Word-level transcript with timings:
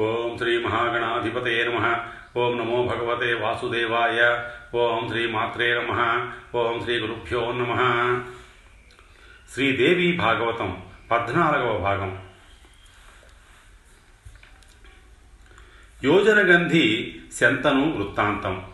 ఓం 0.00 0.38
శ్రీ 0.38 0.64
మహాగణాధిపతే 0.64 1.64
నమ. 1.64 1.96
ఓం 2.36 2.58
నమో 2.58 2.82
భగవతే 2.82 3.34
వాసుదేవాయ. 3.34 4.44
ఓం 4.74 5.08
శ్రీ 5.08 5.26
మాత్రే 5.26 5.74
నమ. 5.74 5.92
ఓం 6.54 6.80
శ్రీ 6.82 6.98
గురుభ్యో 6.98 7.52
నమ. 7.52 7.72
శ్రీదేవి 9.54 10.16
భాగవతం 10.16 10.82
పద్నాలుగవ 11.10 11.78
భాగం. 11.78 12.22
యోజనగంధి 16.04 17.20
శంతను 17.40 17.96
వృత్తాంతం. 17.96 18.66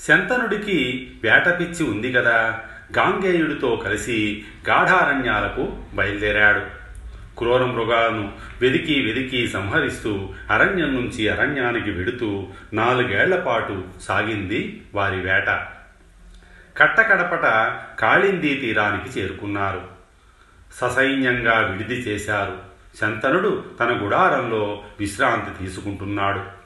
శంతనుడికి 0.00 0.78
వేటపిచ్చి 1.22 1.90
ఉంది 1.90 2.12
కదా. 2.12 2.62
గాంగేయుడితో 2.98 3.76
కలిసి 3.76 4.44
గాఢారణ్యాలకు 4.68 5.82
బయలుదేరాడు. 5.94 6.79
క్రూర 7.40 7.64
మృగాలను 7.64 8.32
వెదికి 8.60 9.02
వెదికి 9.02 9.48
సంహరిస్తూ 9.48 10.28
అరణ్యం 10.50 10.94
నుంచి 10.94 11.28
అరణ్యానికి 11.28 11.90
వెడుతూ 11.90 12.48
నాలుగేళ్ళ 12.72 13.42
పాటు 13.44 13.84
సాగింది 14.00 14.82
వారి 14.94 15.20
వేట. 15.20 15.66
కట్టకడపట 16.76 17.42
కాళిందీ 18.00 18.54
తీరానికి 18.54 19.20
చేరుకున్నారు. 19.20 19.88
ససైన్యంగా 20.74 21.58
విడిది 21.58 21.94
చేశారు. 21.94 22.58
శంతనుడు 23.00 23.64
తన 23.80 23.98
గుడారంలో 24.02 24.84
విశ్రాంతి 25.00 25.64
తీసుకుంటున్నాడు. 25.64 26.60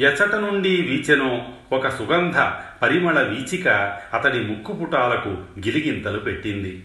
ఎచట 0.00 0.34
నుండి 0.34 0.82
వీచెనో 0.82 1.48
ఒక 1.72 1.88
సుగంధ 1.88 2.34
పరిమళ 2.82 3.22
వీచిక 3.22 3.68
అతడి 4.14 4.40
ముక్కుపుటాలకు 4.40 5.28
గిలిగింతలు 5.66 6.18
పెట్టింది. 6.18 6.84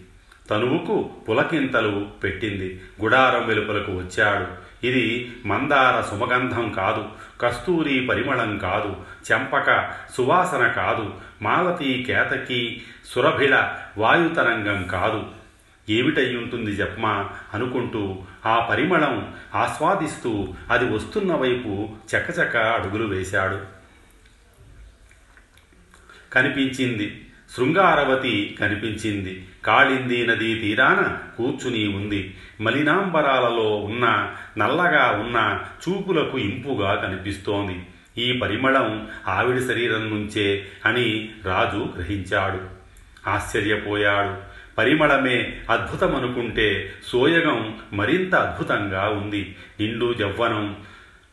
తనువుకు 0.49 1.09
పులకింతలు 1.29 2.11
పెట్టింది. 2.23 2.81
గుడారం 3.01 3.47
వెలుపలకు 3.47 3.91
వచ్చాడు. 3.91 4.63
ఇది 4.85 5.35
మందార 5.45 6.01
సుమగంధం 6.01 6.71
కాదు. 6.71 7.05
కస్తూరి 7.41 8.07
పరిమళం 8.07 8.57
కాదు. 8.57 8.95
చెంపక 9.31 9.93
సువాసన 10.17 10.67
కాదు. 10.67 11.13
మాలతి 11.41 12.03
కేతకి 12.07 12.81
సురభిళ 13.05 13.73
వాయుతరంగం 13.97 14.87
కాదు. 14.87 15.23
ఏమిటయ్యుంటుంది 15.89 16.75
జప్మా? 16.75 17.29
అనుకుంటూ 17.53 18.17
ఆ 18.45 18.67
పరిమళం 18.69 19.33
ఆస్వాదిస్తూ 19.55 20.53
అది 20.71 20.91
వస్తున్న 20.91 21.33
వైపు 21.33 21.89
చకచక 22.15 22.57
అడుగులు 22.57 23.07
వేశాడు. 23.07 23.59
కనిపించింది 26.33 27.22
శృంగారవతి 27.57 28.57
కనిపించింది. 28.59 29.47
కాళింది 29.65 30.27
నదీ 30.27 30.55
తీరాన 30.55 31.17
కూర్చుని 31.37 31.87
ఉంది. 31.87 32.37
మలినాంబరాలలో 32.61 33.77
ఉన్న 33.77 34.35
నల్లగా 34.57 35.23
ఉన్న 35.25 35.59
చూపులకు 35.89 36.37
ఇంపుగా 36.37 36.95
కనిపిస్తోంది. 36.95 37.85
ఈ 38.21 38.39
పరిమళం 38.39 39.07
ఆవిడ 39.27 39.59
శరీరం 39.59 40.09
నుంచే 40.09 40.65
అని 40.85 41.29
రాజు 41.45 41.77
గ్రహించాడు. 41.77 42.59
ఆశ్చర్యపోయాడు. 43.29 44.53
పరిమళమే 44.77 45.59
అద్భుతమనుకుంటే 45.69 46.93
సోయగం 47.07 47.75
మరింత 47.93 48.35
అద్భుతంగా 48.35 49.09
ఉంది. 49.09 49.55
నిండు 49.79 50.13
జవ్వనం 50.13 50.75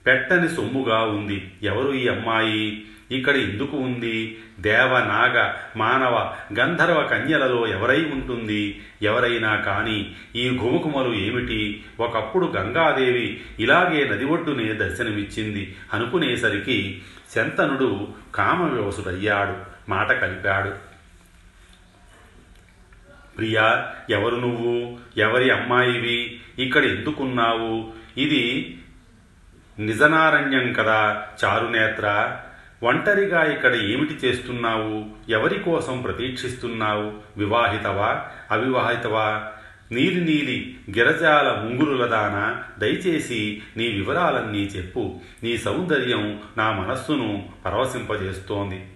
పెట్టని 0.07 0.49
సొమ్ముగా 0.49 0.99
ఉంది. 0.99 1.51
ఎవరు 1.63 1.93
ఈ 1.93 2.09
అమ్మాయి? 2.09 2.83
ఇక్కడ 3.11 3.37
ఎందుకు 3.37 3.77
ఉంది? 3.77 4.39
దేవ 4.61 4.99
నాగ 4.99 5.53
మానవ 5.77 6.35
గంధర్వ 6.59 7.03
కన్యలలో 7.03 7.67
ఎవరై 7.67 8.05
ఉంటుంది? 8.05 8.81
ఎవరైనా 9.03 9.57
కాని 9.57 10.15
ఈ 10.37 10.59
ఘుమకుమలు 10.59 11.15
ఏమిటి? 11.15 11.85
ఒకప్పుడు 12.01 12.47
గంగాదేవి 12.47 13.41
ఇలాగే 13.61 14.09
నది 14.09 14.25
ఒడ్డునే 14.25 14.73
దర్శనమిచ్చింది. 14.73 15.77
అనుకునేసరికి 15.93 17.03
శంతనుడు 17.35 18.09
కామవ్యవసుడయ్యాడు 18.35 19.57
మాట 19.91 20.13
కలిపాడు. 20.13 20.91
ప్రియా 23.37 23.95
ఎవరు 24.11 24.37
నువ్వు? 24.37 24.99
ఎవరి 25.17 25.51
అమ్మాయివి 25.51 26.41
ఇక్కడ 26.59 26.85
ఎందుకున్నావు? 26.85 27.93
ఇది 28.19 28.77
నిజనారణ్యం 29.79 30.73
కదా 30.73 31.27
చారునేత్ర. 31.45 32.37
ఒంటరిగా 32.83 33.53
ఇక్కడ 33.53 33.75
ఏమిటి 33.75 34.15
చేస్తున్నావు? 34.15 35.05
ఎవరి 35.31 35.59
కోసం 35.59 36.03
ప్రతీక్షిస్తున్నావు? 36.03 37.13
వివాహితవా? 37.37 38.29
అవివాహితవా? 38.51 39.53
నీలి 39.93 40.21
నీలి 40.21 40.79
గిరజాల 40.99 41.49
ముంగురులదాన? 41.51 42.63
దయచేసి 42.79 43.63
నీ 43.77 43.89
వివరాలన్నీ 43.89 44.63
చెప్పు. 44.63 45.21
నీ 45.43 45.59
సౌందర్యం 45.59 46.41
నా 46.59 46.73
మనస్సును 46.73 47.49
పరవశింపజేస్తోంది. 47.67 48.89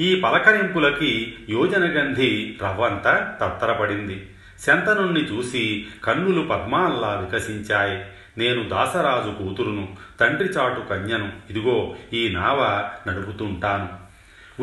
ఈ 0.00 0.20
పలకరింపులకి 0.20 1.34
యోజనగంధి 1.48 2.58
రవ్వంత 2.62 3.36
తత్తరపడింది. 3.42 4.30
శంతనుణ్ణి 4.60 5.20
చూసి 5.20 5.86
కన్నులు 6.04 6.42
పద్మాల్లా 6.42 7.28
వికసించాయి. 7.30 8.04
నేను 8.40 8.68
దాసరాజు 8.68 9.30
కూతురును 9.42 9.96
తండ్రి 10.20 10.48
చాటు 10.48 10.80
కన్యను. 10.80 11.32
ఇదిగో 11.50 11.96
ఈ 12.12 12.28
నావ 12.28 12.88
నడుపుతుంటాను. 13.08 14.00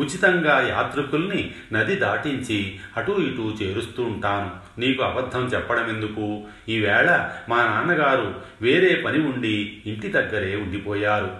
ఉచితంగా 0.00 0.68
యాత్రికుల్ని 0.68 1.54
నది 1.72 1.94
దాటించి 1.96 2.80
అటూ 2.96 3.16
ఇటూ 3.16 3.50
చేరుస్తూ 3.50 4.02
ఉంటాను 4.02 4.80
నీకు 4.80 5.02
అబద్ధం 5.02 5.46
చెప్పడం 5.46 5.88
ఎందుకు 5.88 6.46
ఈవేళ 6.68 7.30
మా 7.48 7.64
నాన్నగారు 7.66 8.40
వేరే 8.62 9.02
పని 9.02 9.18
ఉండి 9.18 9.82
ఇంటి 9.86 10.08
దగ్గరే 10.08 10.56
ఉండిపోయారు. 10.56 11.36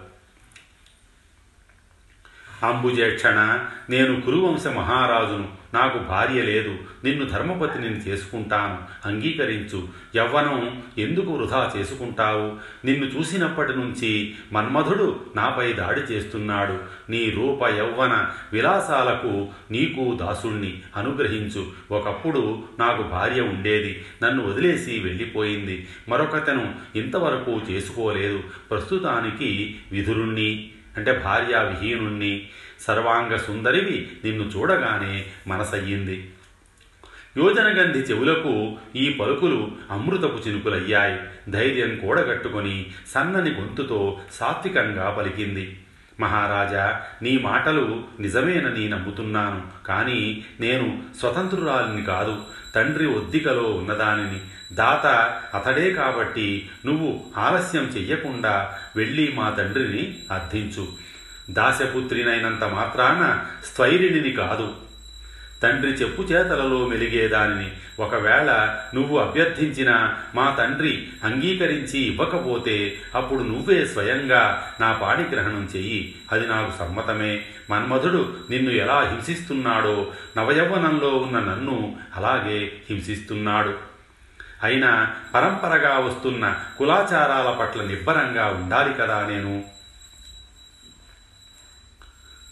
అంబుజేక్షణ 2.62 3.66
నేను 3.90 4.20
కురువంశ 4.20 4.66
మహారాజును. 4.66 5.57
నాకు 5.74 5.98
భార్య 5.98 6.42
లేదు 6.42 6.76
నిన్ను 7.04 7.24
ధర్మపతిని 7.24 7.86
చేసుకుంటాను 7.86 9.08
అంగీకరించు. 9.08 9.88
యవ్వనం 10.16 10.82
ఎందుకు 10.98 11.30
వృధా 11.30 11.72
చేసుకుంటావు? 11.76 12.52
నిన్ను 12.86 13.06
చూసినప్పటి 13.06 13.72
నుంచి 13.72 14.34
మన్మధుడు 14.52 15.20
నాపై 15.36 15.72
దాడి 15.72 16.00
చేస్తున్నాడు. 16.00 16.78
నీ 17.10 17.30
రూప 17.30 17.68
యవ్వన 17.68 18.30
విలాసాలకు 18.52 19.48
నీకు 19.70 20.18
దాసుణ్ణి. 20.20 20.80
అనుగ్రహించు. 20.96 21.66
ఒకప్పుడు 21.90 22.62
నాకు 22.78 23.02
భార్య 23.02 23.40
ఉండేది. 23.40 24.04
నన్ను 24.22 24.46
వదిలేసి 24.46 25.00
వెళ్ళిపోయింది. 25.00 25.88
మరొకతను 26.08 26.74
ఇంతవరకు 26.96 27.60
చేసుకోలేదు. 27.70 28.40
ప్రస్తుతానికి 28.70 29.78
విధురుణ్ణి 29.92 30.70
అంటే 30.96 31.12
భార్యా 31.24 31.62
విహీనుణ్ణి 31.62 32.48
సర్వాంగ 32.80 33.36
సుందరివి 33.36 34.10
నిన్ను 34.24 34.44
చూడగానే 34.44 35.26
మనసయ్యింది. 35.46 36.30
యోజనగంధి 37.36 37.98
చెవులకు 37.98 38.76
ఈ 38.96 39.12
పలుకులు 39.12 39.70
అమృతపు 39.90 40.48
చినుకులయ్యాయి. 40.48 41.20
ధైర్యం 41.50 41.96
కూడగట్టుకొని 41.96 42.86
సన్నని 43.14 43.50
గొంతుతో 43.50 44.20
సాత్వికంగా 44.32 45.10
పలికింది. 45.10 45.78
మహారాజా 46.20 47.00
నీ 47.22 47.38
మాటలు 47.38 48.04
నిజమేనని 48.20 48.88
నమ్ముతున్నాను. 48.88 49.86
కానీ 49.86 50.44
నేను 50.60 51.02
స్వతంత్రురాలిని 51.20 52.04
కాదు 52.04 52.42
తండ్రి 52.74 53.06
ఒద్దికలో 53.06 53.62
ఉన్నదానిని. 53.62 54.40
దాత 54.74 55.06
అతడే 55.56 55.90
కాబట్టి 55.90 56.70
నువ్వు 56.86 57.20
ఆలస్యం 57.36 57.82
చెయ్యకుండా 57.82 58.74
వెళ్ళి 58.96 59.32
మా 59.36 59.50
తండ్రిని 59.50 60.18
అర్థించు. 60.30 61.07
దాసపుత్రినైనంత 61.50 62.64
మాత్రాన 62.64 63.44
స్థైర్యుడిని 63.64 64.32
కాదు. 64.32 64.74
తండ్రి 65.62 65.92
చెప్పు 65.92 66.22
చేతలలో 66.22 66.86
మెలిగేదానిని 66.86 67.70
ఒకవేళ 68.00 68.76
నువ్వు 68.94 69.18
అభ్యర్థించిన 69.18 70.14
మా 70.34 70.56
తండ్రి 70.58 71.08
అంగీకరించి 71.24 71.98
ఇవ్వకపోతే 71.98 72.98
అప్పుడు 73.14 73.42
నువ్వే 73.42 73.86
స్వయంగా 73.86 74.72
నా 74.80 74.92
పాణిగ్రహణం 74.92 75.68
చెయ్యి. 75.76 76.14
అది 76.32 76.46
నాకు 76.46 76.78
సమ్మతమే. 76.78 77.44
మన్మధుడు 77.70 78.36
నిన్ను 78.50 78.70
ఎలా 78.70 79.00
హింసిస్తున్నాడో 79.00 80.12
నవయవ్వనంలో 80.36 81.08
ఉన్న 81.08 81.38
నన్ను 81.38 81.96
అలాగే 82.16 82.72
హింసిస్తున్నాడు. 82.90 83.74
అయినా 84.62 85.14
పరంపరగా 85.34 85.98
వస్తున్న 85.98 86.56
కులాచారాల 86.78 87.56
పట్ల 87.60 87.82
నిబ్బరంగా 87.82 88.46
ఉండాలి 88.46 88.94
కదా 88.94 89.26
నేను. 89.26 89.77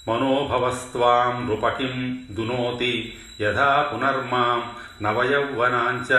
మనోభవస్వాం 0.08 1.46
నృపకిం 1.46 2.18
దునోతి 2.30 3.18
యథా 3.40 3.90
పునర్మాం 3.92 4.60
నవయౌవనాంచ 5.02 6.10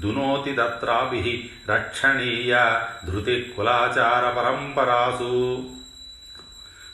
దునోతి 0.00 0.52
దత్రాభి 0.52 1.50
రక్షణీయ 1.68 2.80
ధృతి 3.06 3.54
కులాచార 3.56 4.24
పరంపరాసు 4.30 5.64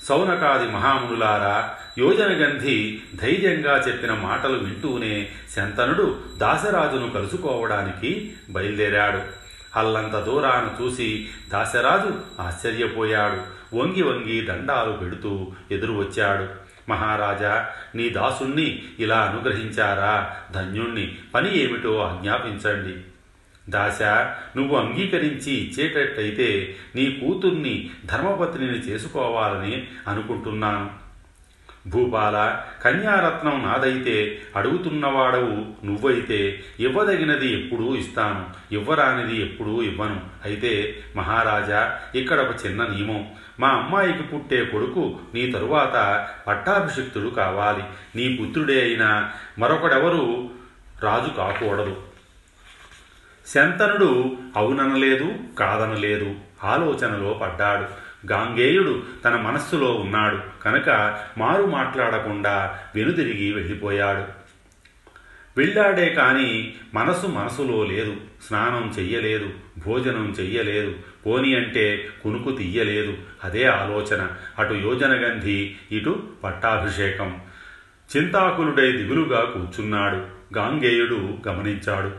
సౌనకాది 0.08 0.70
మహామునులారా 0.70 1.70
యోజనగంధి 1.98 3.02
ధైర్యంగా 3.14 3.74
చెప్పిన 3.88 4.12
మాటలు 4.12 4.58
వింటూనే 4.58 5.28
శంతనుడు 5.56 6.20
దాసరాజును 6.36 7.10
కలుసుకోవడానికి 7.10 8.32
బయలుదేరాడు. 8.50 9.20
అల్లంత 9.78 10.16
దూరాన 10.18 10.82
చూసి 10.82 11.28
దాసరాజు 11.52 12.42
ఆశ్చర్యపోయాడు. 12.42 13.57
వంగి 13.74 14.02
వంగి 14.02 14.40
దండాలు 14.40 14.92
పెడుతూ 14.92 15.52
ఎదురు 15.70 15.92
వచ్చాడు. 15.92 16.68
మహారాజా 16.90 17.70
నీ 17.94 18.08
దాసుణ్ణి 18.08 18.82
ఇలా 18.98 19.20
అనుగ్రహించారా? 19.20 20.36
ధన్యుణ్ణి. 20.52 21.16
పని 21.34 21.58
ఏమిటో 21.58 21.98
ఆజ్ఞాపించండి. 21.98 23.00
దాశ 23.70 24.02
నువ్వు 24.56 24.76
అంగీకరించి 24.76 25.52
ఇచ్చేటట్టయితే 25.52 26.76
నీ 26.94 27.10
కూతుర్ని 27.10 27.90
ధర్మపత్నిని 28.06 28.78
చేసుకోవాలని 28.78 29.86
అనుకుంటున్నాను. 30.08 31.07
భూపాల 31.88 32.60
కన్యారత్నం 32.84 33.62
నాదైతే 33.62 34.38
అడుగుతున్నవాడవు 34.56 35.86
నువ్వైతే 35.86 36.64
ఇవ్వదగినది 36.80 37.52
ఎప్పుడూ 37.52 37.96
ఇస్తాను 37.96 38.46
ఇవ్వరానిది 38.74 39.42
ఎప్పుడూ 39.42 39.82
ఇవ్వను. 39.82 40.20
అయితే 40.44 40.96
మహారాజా 41.16 42.00
ఇక్కడ 42.14 42.40
ఒక 42.40 42.66
చిన్న 42.66 42.82
నియమం. 42.84 43.26
మా 43.60 43.68
అమ్మాయికి 43.68 44.22
పుట్టే 44.22 44.64
కొడుకు 44.64 45.18
నీ 45.34 45.50
తరువాత 45.50 46.26
పట్టాభిషిక్తుడు 46.46 47.28
కావాలి. 47.28 47.82
నీ 48.16 48.36
పుత్రుడే 48.36 48.82
అయినా 48.82 49.30
మరొకడెవరు 49.58 50.50
రాజు 51.02 51.36
కాకూడదు. 51.36 51.96
శంతనుడు 53.46 54.36
అవుననలేదు 54.56 55.34
కాదనలేదు 55.58 56.34
ఆలోచనలో 56.64 57.40
పడ్డాడు. 57.42 58.07
గాంగేయుడు 58.26 59.02
తన 59.24 59.36
మనస్సులో 59.36 59.94
ఉన్నాడు. 59.94 60.62
కనుక 60.62 61.18
మారు 61.38 61.62
మాట్లాడకుండా 61.62 62.78
వెనుదిరిగి 62.94 63.52
వెళ్ళిపోయాడు. 63.52 64.38
వెళ్ళాడే 65.56 66.08
కాని 66.08 66.74
మనసు 66.94 67.26
మనసులో 67.26 67.84
లేదు. 67.84 68.16
స్నానం 68.46 68.94
చెయ్యలేదు. 68.98 69.50
భోజనం 69.86 70.36
చెయ్యలేదు. 70.40 70.94
పోని 71.26 71.56
అంటే 71.56 72.08
కునుకు 72.22 72.50
తీయలేదు. 72.50 73.18
అదే 73.44 73.64
ఆలోచన. 73.64 74.28
అటు 74.58 74.74
యోజనగంధి 74.74 75.76
ఇటు 75.92 76.28
పట్టాభిషేకం. 76.44 77.40
చింతాకులుడై 78.16 78.92
దిగులుగా 78.92 79.44
కూర్చున్నాడు. 79.44 80.16
గాంగేయుడు 80.58 81.38
గమనించాడు. 81.48 82.12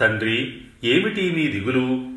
తండ్రి 0.00 0.60
ఏమిటి 0.84 1.32
మీ 1.36 1.46
దిగులు? 1.46 2.09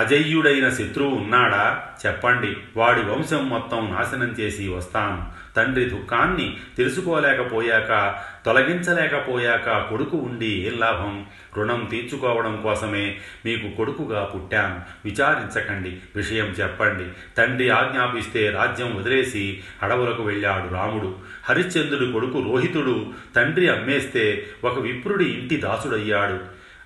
అజయ్యుడైన 0.00 0.68
శత్రువు 0.68 1.14
ఉన్నాడా? 1.14 1.82
చెప్పండి. 2.06 2.56
వాడి 2.76 3.00
వంశం 3.00 3.48
మొత్తం 3.48 3.90
నాశనం 3.90 4.34
చేసి 4.40 4.68
వస్తాను. 4.68 5.26
తండ్రి 5.56 5.84
దుఃఖాన్ని 5.84 6.56
తెలుసుకోలేకపోయాక 6.76 8.14
తొలగించలేకపోయాక 8.46 9.88
కొడుకు 9.90 10.16
ఉండి 10.16 10.46
ఏం 10.46 10.78
లాభం? 10.78 11.26
రుణం 11.56 11.88
తీర్చుకోవడం 11.90 12.60
కోసమే 12.62 13.18
మీకు 13.44 13.76
కొడుకుగా 13.76 14.24
పుట్టాను. 14.24 14.80
విచారించకండి. 15.04 15.98
విషయం 16.16 16.46
చెప్పండి. 16.46 17.04
తండ్రి 17.38 17.70
ఆజ్ఞాపిస్తే 17.70 18.50
రాజ్యం 18.50 18.96
వదిలేసి 18.96 19.60
అడవులకు 19.82 20.22
వెళ్ళాడు 20.22 20.74
రాముడు. 20.74 21.14
హరిశ్చంద్రుడి 21.44 22.12
కొడుకు 22.12 22.42
రోహితుడు 22.42 23.06
తండ్రి 23.36 23.68
అమ్మేస్తే 23.68 24.46
ఒక 24.64 24.78
విప్రుడి 24.78 25.24
ఇంటి 25.24 25.56
దాసుడయ్యాడు. 25.56 26.38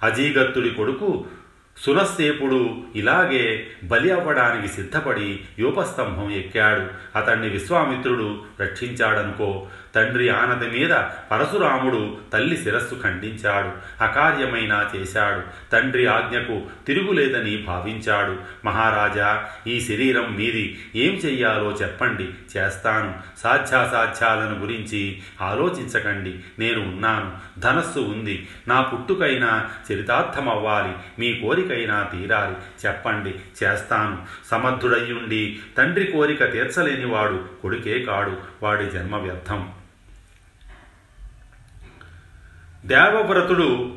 అజీగత్తుడి 0.02 0.70
కొడుకు 0.70 1.25
సునస్సేపుడు 1.79 2.82
ఇలాగే 2.97 3.67
బలి 3.85 4.11
అవ్వడానికి 4.11 4.73
సిద్ధపడి 4.73 5.41
యూపస్తంభం 5.59 6.31
ఎక్కాడు. 6.31 7.19
అతన్ని 7.19 7.49
విశ్వామిత్రుడు 7.49 8.43
రక్షించాడనుకో 8.61 9.67
తండ్రి 9.94 10.29
ఆనది 10.29 10.79
మీద 10.79 10.94
పరశురాముడు 11.31 12.17
తల్లి 12.32 12.56
శిరస్సు 12.56 13.00
ఖండించాడు 13.02 13.70
అకార్యమైనా 14.05 14.91
చేశాడు. 14.96 15.70
తండ్రి 15.73 16.06
ఆజ్ఞకు 16.06 16.62
తిరుగులేదని 16.87 17.56
భావించాడు. 17.56 18.37
మహారాజా 18.64 19.44
ఈ 19.67 19.81
శరీరం 19.81 20.37
మీది 20.37 20.79
ఏం 20.96 21.14
చెయ్యాలో 21.14 21.70
చెప్పండి 21.82 22.29
చేస్తాను. 22.56 23.14
సాధ్యాసాధ్యాలను 23.38 24.61
గురించి 24.61 25.23
ఆలోచించకండి 25.41 26.35
నేను 26.58 26.81
ఉన్నాను. 26.81 27.61
ధనస్సు 27.61 27.99
ఉంది 27.99 28.49
నా 28.69 28.81
పుట్టుకైనా 28.81 29.70
చరితార్థమవ్వాలి 29.93 30.93
మీ 31.19 31.35
కోరికైనా 31.35 32.02
తీరాలి 32.02 32.87
చెప్పండి 32.87 33.35
చేస్తాను. 33.64 34.19
సమర్థుడయ్యుండి 34.50 35.58
తండ్రి 35.79 36.05
కోరిక 36.05 36.52
తీర్చలేనివాడు 36.52 37.44
కొడుకే 37.62 38.02
కాడు 38.02 38.37
వాడి 38.62 38.90
జన్మ 38.90 39.17
వ్యర్థం. 39.17 39.70
దేవవ్రతుడు 42.85 43.95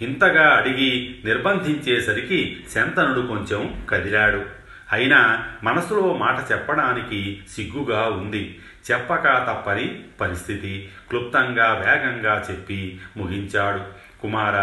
ఇంతగా 0.00 0.50
అడిగి 0.50 1.18
నిర్బంధించేసరికి 1.24 2.64
శంతనుడు 2.74 3.20
కొంచెం 3.20 3.86
కదిలాడు. 3.90 4.44
అయినా 4.92 5.46
మనసులో 5.62 6.14
మాట 6.14 6.52
చెప్పడానికి 6.52 7.42
సిగ్గుగా 7.50 8.02
ఉంది. 8.02 8.58
చెప్పక 8.90 9.22
తప్పని 9.22 10.00
పరిస్థితి 10.20 10.88
క్లుప్తంగా 11.08 11.84
వేగంగా 11.86 12.46
చెప్పి 12.50 13.00
ముగించాడు. 13.16 13.80
కుమార 14.20 14.54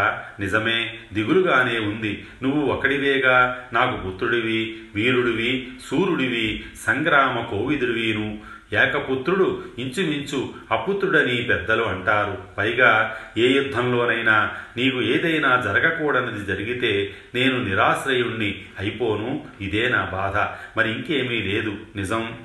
నిజమే 0.42 0.94
దిగులుగానే 1.14 1.80
ఉంది. 1.80 2.28
నువ్వు 2.44 2.62
ఒకడివేగా 2.62 3.68
నాకు 3.74 4.10
పుత్రుడివి 4.10 4.78
వీరుడివి 4.96 5.68
సూర్యుడివి 5.88 6.66
సంగ్రామ 6.88 7.42
కోవిదుడివిను. 7.42 8.55
ఏకపుత్రుడు 8.74 9.64
ఇంచుమించు 9.80 10.50
అపుత్రుడని 10.72 11.44
పెద్దలు 11.44 11.84
అంటారు. 11.84 12.38
పైగా 12.58 13.18
ఏ 13.38 13.48
యుద్ధంలోనైనా 13.48 14.52
నీకు 14.78 15.02
ఏదైనా 15.02 15.62
జరగకూడనిది 15.66 16.46
జరిగితే 16.46 17.16
నేను 17.36 17.64
నిరాశ్రయుణ్ణి 17.64 18.66
అయిపోను. 18.80 19.46
ఇదే 19.62 19.90
నా 19.90 20.10
బాధ. 20.12 20.38
మరి 20.80 20.92
ఇంకేమీ 20.92 21.42
లేదు. 21.42 21.78
నిజం? 21.96 22.38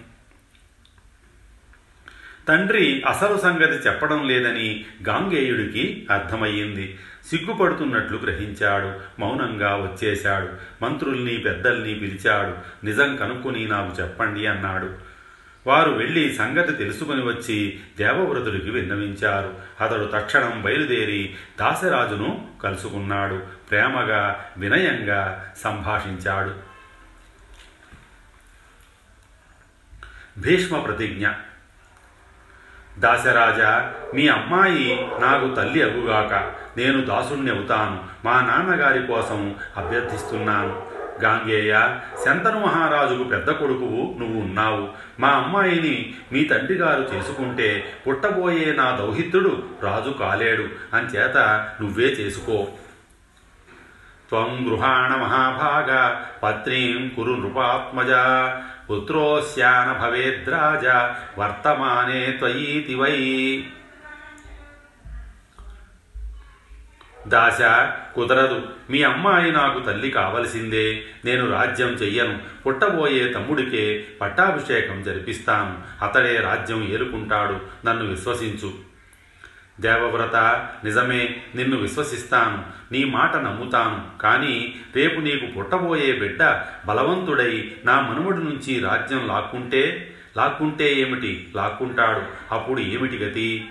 తండ్రి 2.48 3.02
అసలు 3.08 3.38
సంగతి 3.38 3.88
చెప్పడం 3.88 4.28
లేదని 4.28 4.84
గాంగేయుడికి 5.08 6.06
అర్థమయ్యింది. 6.10 6.98
సిగ్గుపడుతున్నట్లు 7.26 8.16
గ్రహించాడు. 8.16 9.20
మౌనంగా 9.20 9.74
వచ్చేశాడు. 9.74 10.48
మంత్రుల్ని 10.84 11.36
పెద్దల్ని 11.36 11.94
పిలిచాడు. 11.94 12.84
నిజం 12.86 13.16
కనుక్కొని 13.16 13.68
నాకు 13.68 14.02
చెప్పండి 14.02 14.46
అన్నాడు. 14.46 15.09
వారు 15.66 15.90
వెళ్ళి 15.90 16.34
సంగతి 16.34 16.72
తెలుసుకుని 16.72 17.22
వచ్చి 17.22 17.80
దేవవ్రతుడికి 17.98 18.70
విన్నవించారు. 18.70 19.54
అతడు 19.80 20.10
తక్షణం 20.14 20.62
బయలుదేరి 20.62 21.36
దాసరాజును 21.60 22.48
కలుసుకున్నాడు. 22.62 23.42
ప్రేమగా 23.70 24.44
వినయంగా 24.56 25.52
సంభాషించాడు. 25.64 26.70
భీష్మ 30.40 30.78
ప్రతిజ్ఞ. 30.78 31.28
దాసరాజా 32.98 33.94
మీ 34.14 34.28
అమ్మాయి 34.28 35.10
నాకు 35.20 35.54
తల్లి 35.54 35.82
అగుగాక. 35.82 36.32
నేను 36.78 37.04
దాసుణ్ణి 37.04 37.56
అవుతాను. 37.56 38.04
మా 38.24 38.40
నాన్నగారి 38.40 39.06
కోసం 39.06 39.54
అభ్యర్థిస్తున్నాను. 39.76 40.89
గాంగేయ 41.22 41.96
శంతను 42.24 42.60
మహారాజుకు 42.60 43.24
పెద్ద 43.24 43.50
కొడుకువు 43.50 44.18
నువ్వు 44.18 44.40
ఉన్నావు. 44.40 44.88
మా 45.20 45.28
అమ్మాయిని 45.28 46.14
మీ 46.32 46.44
తండ్రి 46.44 46.74
గారు 46.74 47.08
చేసుకుంటే 47.14 47.94
పుట్టబోయే 48.06 48.72
నా 48.72 48.90
దౌహిత్రుడు 48.90 49.62
రాజు 49.82 50.10
కాలేడు. 50.10 50.64
అంచేత 50.94 51.36
నువ్వే 51.80 52.04
చేసుకో. 52.04 52.68
త్వం 54.28 54.66
గృహాణ 54.66 55.10
మహాభాగ 55.14 56.20
పత్నీం 56.42 57.08
కురు 57.16 57.32
నృపాత్మజ 57.32 58.10
పుత్రోస్యాన 58.90 59.92
భవేద్రాజ 60.02 60.86
వర్తమానే 61.40 62.32
త్వయీతి 62.32 62.94
వై. 62.94 63.16
దాశ 67.28 67.58
కుదరదు. 68.14 68.66
మీ 68.90 69.02
అమ్మాయి 69.02 69.52
నాకు 69.52 69.80
తల్లి 69.80 70.10
కావలసిందే. 70.10 71.02
నేను 71.24 71.52
రాజ్యం 71.52 71.88
చెయ్యను. 71.88 72.38
పుట్టబోయే 72.66 73.28
తమ్ముడికే 73.28 74.06
పట్టాభిషేకం 74.20 75.02
జరిపిస్తాను. 75.02 76.04
అతడే 76.04 76.36
రాజ్యం 76.36 76.88
ఏలుకుంటాడు. 76.88 77.86
నన్ను 77.86 78.06
విశ్వసించు. 78.06 78.90
దేవవ్రత 79.80 80.36
నిజమే 80.84 81.42
నిన్ను 81.54 81.76
విశ్వసిస్తాను. 81.76 82.64
నీ 82.92 83.04
మాట 83.04 83.36
నమ్ముతాను. 83.36 84.22
కానీ 84.22 84.74
రేపు 84.96 85.20
నీకు 85.20 85.46
పుట్టబోయే 85.46 86.12
బిడ్డ 86.12 86.62
బలవంతుడై 86.86 87.72
నా 87.84 88.00
మనుమడి 88.00 88.44
నుంచి 88.44 88.80
రాజ్యం 88.80 89.26
లాక్కుంటే 89.26 90.14
లాక్కుంటే 90.36 90.94
ఏమిటి? 90.94 91.52
లాక్కుంటాడు. 91.56 92.22
అప్పుడు 92.54 92.80
ఏమిటి 92.80 93.18
గతి? 93.18 93.68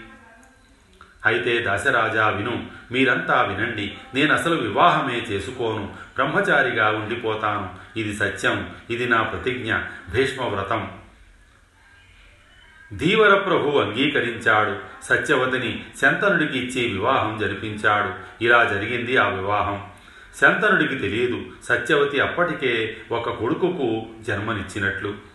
అయితే 1.26 1.66
దశరాజా 1.68 2.30
విను 2.30 2.68
మీరంతా 2.92 3.42
వినండి 3.42 3.98
నేను 4.16 4.34
అసలు 4.34 4.56
వివాహమే 4.56 5.18
చేసుకోను 5.32 5.94
బ్రహ్మచారిగా 6.16 6.90
ఉండిపోతాను. 6.90 7.70
ఇది 8.00 8.14
సత్యం 8.14 8.70
ఇది 8.90 9.10
నా 9.10 9.24
ప్రతిజ్ఞ 9.24 9.76
భీష్మవ్రతం. 10.14 10.92
ధీవర 12.98 13.36
ప్రభు 13.36 13.70
అంగీకరించాడు. 13.70 15.04
సత్యవతిని 15.06 15.86
శంతనుడికి 16.02 16.60
ఇచ్చి 16.60 16.94
వివాహం 16.94 17.38
జరిపించాడు. 17.38 18.44
ఇలా 18.44 18.64
జరిగింది 18.64 19.18
ఆ 19.18 19.30
వివాహం. 19.30 19.86
శంతనుడికి 20.42 20.96
తెలియదు 20.96 21.46
సత్యవతి 21.64 22.20
అప్పటికే 22.20 22.98
ఒక 23.12 23.30
కొడుకుకు 23.30 24.08
జన్మనిచ్చినట్లు. 24.22 25.29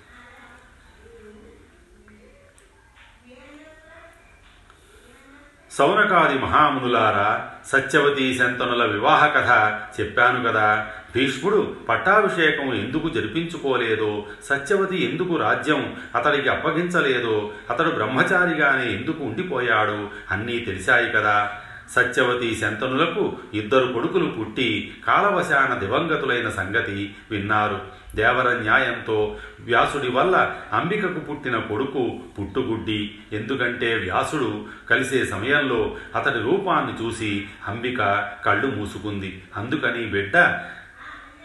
సౌనకాది 5.78 6.38
మహామునులారా 6.38 7.48
సత్యవతి 7.66 8.38
శంతనుల 8.38 8.84
వివాహ 8.84 9.26
కథ 9.26 9.80
చెప్పాను 10.00 10.50
కదా. 10.50 10.86
భీష్ముడు 11.16 11.76
పట్టాభిషేకం 11.88 12.74
ఎందుకు 12.74 13.08
జరిపించుకోలేదో 13.08 14.26
సత్యవతి 14.44 15.04
ఎందుకు 15.04 15.36
రాజ్యం 15.36 15.96
అతడికి 16.14 16.48
అప్పగించలేదో 16.48 17.50
అతడు 17.70 17.90
బ్రహ్మచారిగానే 17.90 18.92
ఎందుకు 18.92 19.24
ఉండిపోయాడు 19.24 20.08
అన్నీ 20.30 20.58
తెలిసాయి 20.58 21.10
కదా. 21.10 21.52
సత్యవతి 21.90 22.56
శంతనులకు 22.56 23.36
ఇద్దరు 23.54 23.86
కొడుకులు 23.86 24.24
పుట్టి 24.26 24.94
కాలవశాన 25.06 25.74
దివంగతులైన 25.74 26.48
సంగతి 26.48 27.14
విన్నారు. 27.30 27.80
దేవర 28.14 28.52
న్యాయంతో 28.52 29.36
వ్యాసుడి 29.60 30.10
వల్ల 30.10 30.56
అంబికకు 30.72 31.20
పుట్టిన 31.20 31.58
కొడుకు 31.58 32.20
పుట్టుగుడ్డి. 32.38 33.14
ఎందుకంటే 33.32 33.94
వ్యాసుడు 33.94 34.66
కలిసే 34.90 35.24
సమయంలో 35.24 35.96
అతడి 36.16 36.38
రూపాన్ని 36.38 37.04
చూసి 37.04 37.46
అంబిక 37.68 37.98
కళ్ళు 38.46 38.66
మూసుకుంది. 38.66 39.42
అందుకని 39.56 40.06
బిడ్డ 40.06 40.60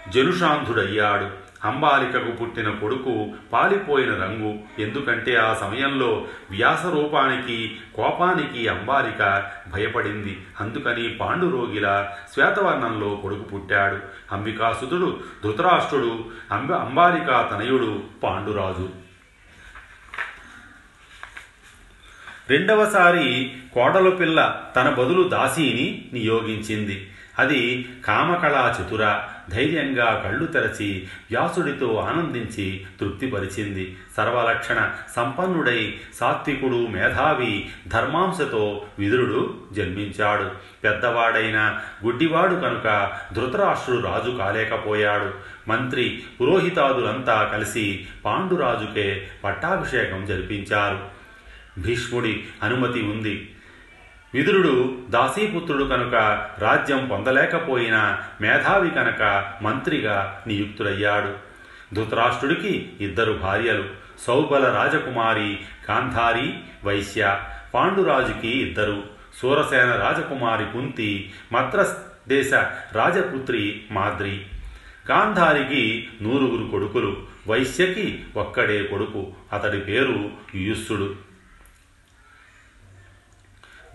జనుషాంధుడయ్యాడు. 0.09 1.48
అంబాలికకు 1.63 2.31
పుట్టిన 2.31 2.69
కొడుకు 2.69 3.33
పాలిపోయిన 3.53 4.09
రంగు. 4.09 4.59
ఎందుకంటే 4.79 5.35
ఆ 5.35 5.53
సమయంలో 5.53 6.27
వ్యాస 6.51 6.85
రూపానికి 6.85 7.77
కోపానికి 7.95 8.67
అంబాలిక 8.67 9.51
భయపడింది. 9.73 10.45
అందుకని 10.59 11.09
పాండురోగిల 11.09 12.09
శ్వేతవర్ణంలో 12.33 13.15
కొడుకు 13.15 13.43
పుట్టాడు. 13.43 13.99
అంబికాసుతుడు 14.31 15.19
ధృతరాష్ట్రుడు 15.43 16.25
అంబ 16.51 16.71
అంబాలికా 16.71 17.49
తనయుడు 17.51 18.03
పాండురాజు. 18.23 18.89
రెండవసారి 22.49 23.53
కోడలు 23.73 24.09
పిల్ల 24.09 24.61
తన 24.75 24.89
బదులు 24.89 25.23
దాసీని 25.23 26.09
నియోగించింది. 26.13 27.08
అది 27.39 27.89
కామకళా 28.05 28.77
చతుర 28.81 29.19
ధైర్యంగా 29.49 30.21
కళ్ళు 30.25 30.45
తెరచి 30.45 31.07
వ్యాసుడితో 31.31 31.95
ఆనందించి 31.95 32.85
తృప్తిపరిచింది. 32.99 33.97
సర్వలక్షణ 34.17 34.91
సంపన్నుడై 35.15 35.97
సాత్వికుడు 36.19 36.87
మేధావి 36.87 37.69
ధర్మాంశతో 37.87 38.85
విదురుడు 38.99 39.57
జన్మించాడు. 39.71 40.51
పెద్దవాడైన 40.83 41.79
గుడ్డివాడు 42.05 42.55
కనుక 42.55 43.11
ధృతరాష్ట్రుడు 43.33 44.01
రాజు 44.01 44.31
కాలేకపోయాడు. 44.31 45.33
మంత్రి 45.67 46.23
పురోహితాదులంతా 46.41 47.49
కలిసి 47.53 48.07
పాండురాజుకే 48.25 49.27
పట్టాభిషేకం 49.43 50.25
జరిపించారు. 50.25 51.19
భీష్ముడి 51.81 52.43
అనుమతి 52.63 53.01
ఉంది. 53.01 53.55
విదురుడు 54.33 54.97
దాసీపుత్రుడు 55.09 55.83
కనుక 55.83 56.15
రాజ్యం 56.59 57.07
పొందలేకపోయినా 57.07 58.21
మేధావి 58.41 58.89
కనుక 58.89 59.53
మంత్రిగా 59.61 60.43
నియుక్తుడయ్యాడు. 60.47 61.33
ధృతరాష్ట్రుడికి 61.95 62.89
ఇద్దరు 63.01 63.33
భార్యలు 63.33 63.83
సౌబల 64.27 64.73
రాజకుమారి 64.75 65.53
గాంధారి 65.91 66.53
వైశ్య 66.83 67.39
పాండురాజుకి 67.73 68.47
ఇద్దరు 68.47 69.03
సూరసేన 69.41 69.91
రాజకుమారి 69.91 70.65
కుంతి 70.73 71.31
మద్రస్ 71.53 71.97
దేశ 72.29 72.53
రాజపుత్రి 72.91 73.81
మాద్రి. 73.91 74.41
గాంధారికి 75.09 76.07
నూరుగురు 76.21 76.67
కొడుకులు 76.67 77.17
వైశ్యకి 77.47 78.23
ఒక్కడే 78.35 78.83
కొడుకు 78.83 79.27
అతడి 79.53 79.79
పేరు 79.79 80.29
యుయుస్సుడు. 80.55 81.28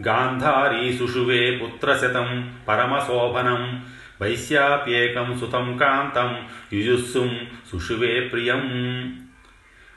గాంధారీ 0.03 0.99
సుషువే 0.99 1.51
పుత్రశతం 1.57 2.55
పరమశోభనం. 2.69 3.87
వైశ్యాప్యేకం 4.23 5.39
సుతం 5.41 5.77
కాంతం 5.77 6.47
యుజుస్సుం 6.73 7.47
సుషువే 7.73 8.21
ప్రియం. 8.21 8.61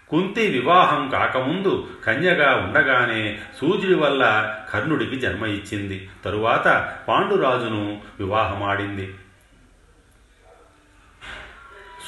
కుంతి 0.10 0.48
వివాహం 0.48 1.10
కాకముందు 1.10 1.90
కన్యగా 2.06 2.56
ఉండగానే 2.56 3.40
సూర్యుడి 3.62 3.94
వల్ల 3.94 4.56
కర్ణుడికి 4.74 5.20
జన్మ 5.20 5.46
ఇచ్చింది. 5.46 6.10
తరువాత 6.26 6.94
పాండురాజును 7.08 8.02
వివాహమాడింది. 8.20 9.16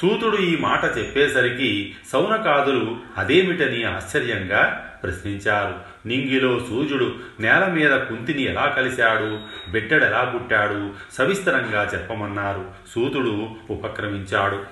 సూతుడు 0.02 0.38
ఈ 0.38 0.58
మాట 0.58 0.98
చెప్పేసరికి 0.98 1.96
సౌనకాదులు 2.12 2.98
అదేమిటని 3.18 3.84
ఆశ్చర్యంగా 3.84 4.89
ప్రశ్నించారు. 5.04 6.08
నింగిలో 6.08 6.60
సూర్యుడు 6.60 7.16
నేల 7.40 7.66
మీద 7.66 8.02
కుంతిని 8.02 8.42
ఎలా 8.42 8.66
కలిశాడు? 8.66 9.40
బిడ్డడెలా 9.72 10.32
పుట్టాడు 10.36 10.94
సవిస్తరంగా 11.14 11.92
చెప్పమన్నారు. 11.94 12.66
సూతుడు 12.96 13.50
ఉపక్రమించాడు. 13.70 14.64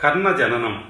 కర్ణ 0.00 0.32
జననం. 0.32 0.84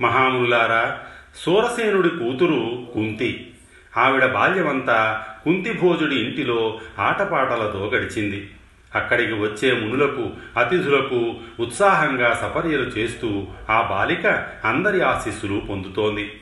మహాముల్లారా 0.00 0.98
సూరసేనుడి 1.36 2.08
కూతురు 2.08 2.88
కుంతి. 2.94 3.54
ఆవిడ 3.96 4.26
బాల్యమంతా 4.26 5.26
కుంతిభోజుడి 5.44 6.16
ఇంటిలో 6.16 6.80
ఆటపాటలతో 6.98 7.90
గడిచింది. 7.94 8.50
అక్కడికి 8.94 9.32
వచ్చే 9.32 9.72
మునులకు 9.72 10.30
అతిథులకు 10.56 11.34
ఉత్సాహంగా 11.60 12.34
సపర్యలు 12.34 12.82
చేస్తూ 12.82 13.46
ఆ 13.70 13.82
బాలిక 13.82 14.46
అందరి 14.64 15.00
ఆశీస్సులు 15.00 15.62
పొందుతోంది. 15.70 16.32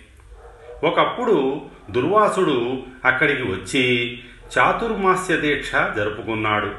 ఒకప్పుడు 0.85 1.61
దుర్వాసుడు 1.91 2.83
అక్కడికి 3.05 3.43
వచ్చి 3.43 4.19
చాతుర్మాస్య 4.59 5.37
దీక్ష 5.37 5.73
జరుపుకున్నాడు. 5.97 6.71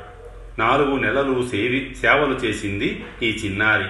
నాలుగు 0.60 0.98
నెలలు 0.98 1.48
సేవి 1.48 1.96
సేవలు 2.02 2.34
చేసింది 2.34 3.06
ఈ 3.24 3.30
చిన్నారి. 3.46 3.86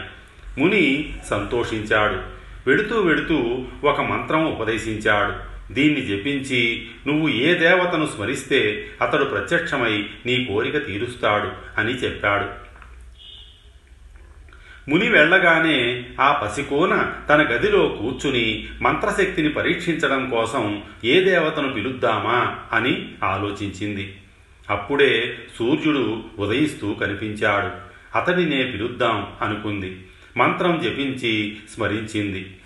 ముని 0.61 1.15
సంతోషించాడు. 1.29 2.37
వెడుతూ 2.69 3.01
వెడుతూ 3.01 3.65
ఒక 3.83 4.01
మంత్రం 4.01 4.45
ఉపదేశించాడు. 4.45 5.56
దీన్ని 5.71 6.01
జపించి 6.01 6.87
నువ్వు 7.07 7.29
ఏ 7.29 7.53
దేవతను 7.53 8.05
స్మరిస్తే 8.05 8.89
అతడు 9.01 9.23
ప్రత్యక్షమై 9.23 10.09
నీ 10.25 10.45
కోరిక 10.45 10.85
తీరుస్తాడు 10.85 11.79
అని 11.79 11.91
చెప్పాడు. 11.91 12.67
ముని 14.89 15.09
వెళ్ళగానే 15.09 16.05
ఆ 16.21 16.41
పసికోన 16.43 17.13
తన 17.29 17.41
గదిలో 17.41 17.87
కూర్చుని 17.87 18.67
మంత్రశక్తిని 18.81 19.49
పరీక్షించడం 19.49 20.29
కోసం 20.29 20.83
ఏ 21.03 21.23
దేవతను 21.23 21.73
పిలుద్దామా 21.73 22.59
అని 22.73 23.07
ఆలోచించింది. 23.23 24.15
అప్పుడే 24.69 25.37
సూర్యుడు 25.59 26.23
ఉదయిస్తూ 26.39 26.93
కనిపించాడు. 26.93 27.87
అతడినే 28.17 28.63
పిలుద్దాం 28.63 29.27
అనుకుంది. 29.41 29.97
మంత్రం 30.37 30.81
జపించి 30.83 31.57
స్మరించింది. 31.75 32.56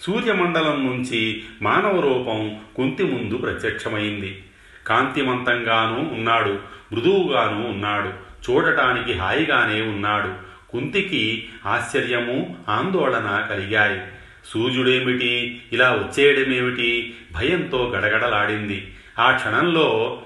సూర్యమండలం 0.00 0.86
నుంచి 0.86 1.42
మానవ 1.62 2.00
రూపం 2.00 2.58
కుంతి 2.76 3.04
ముందు 3.04 3.36
ప్రత్యక్షమైంది. 3.36 4.42
కాంతిమంతంగానూ 4.86 6.14
ఉన్నాడు 6.14 6.58
మృదువుగానూ 6.92 7.68
ఉన్నాడు 7.68 8.08
చూడటానికి 8.50 9.18
హాయిగానే 9.18 9.80
ఉన్నాడు. 9.80 10.34
కుంతికి 10.70 11.48
ఆశ్చర్యము 11.66 12.56
ఆందోళన 12.68 13.46
కలిగాయి. 13.50 14.00
సూర్యుడేమిటి? 14.46 15.62
ఇలా 15.72 15.92
వచ్చేయడమేమిటి? 15.92 17.14
భయంతో 17.32 17.92
గడగడలాడింది. 17.96 18.94
ఆ 19.18 19.30
క్షణంలో 19.30 20.22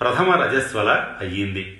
ప్రథమ 0.00 0.30
రజస్వల 0.30 1.06
అయ్యింది. 1.20 1.77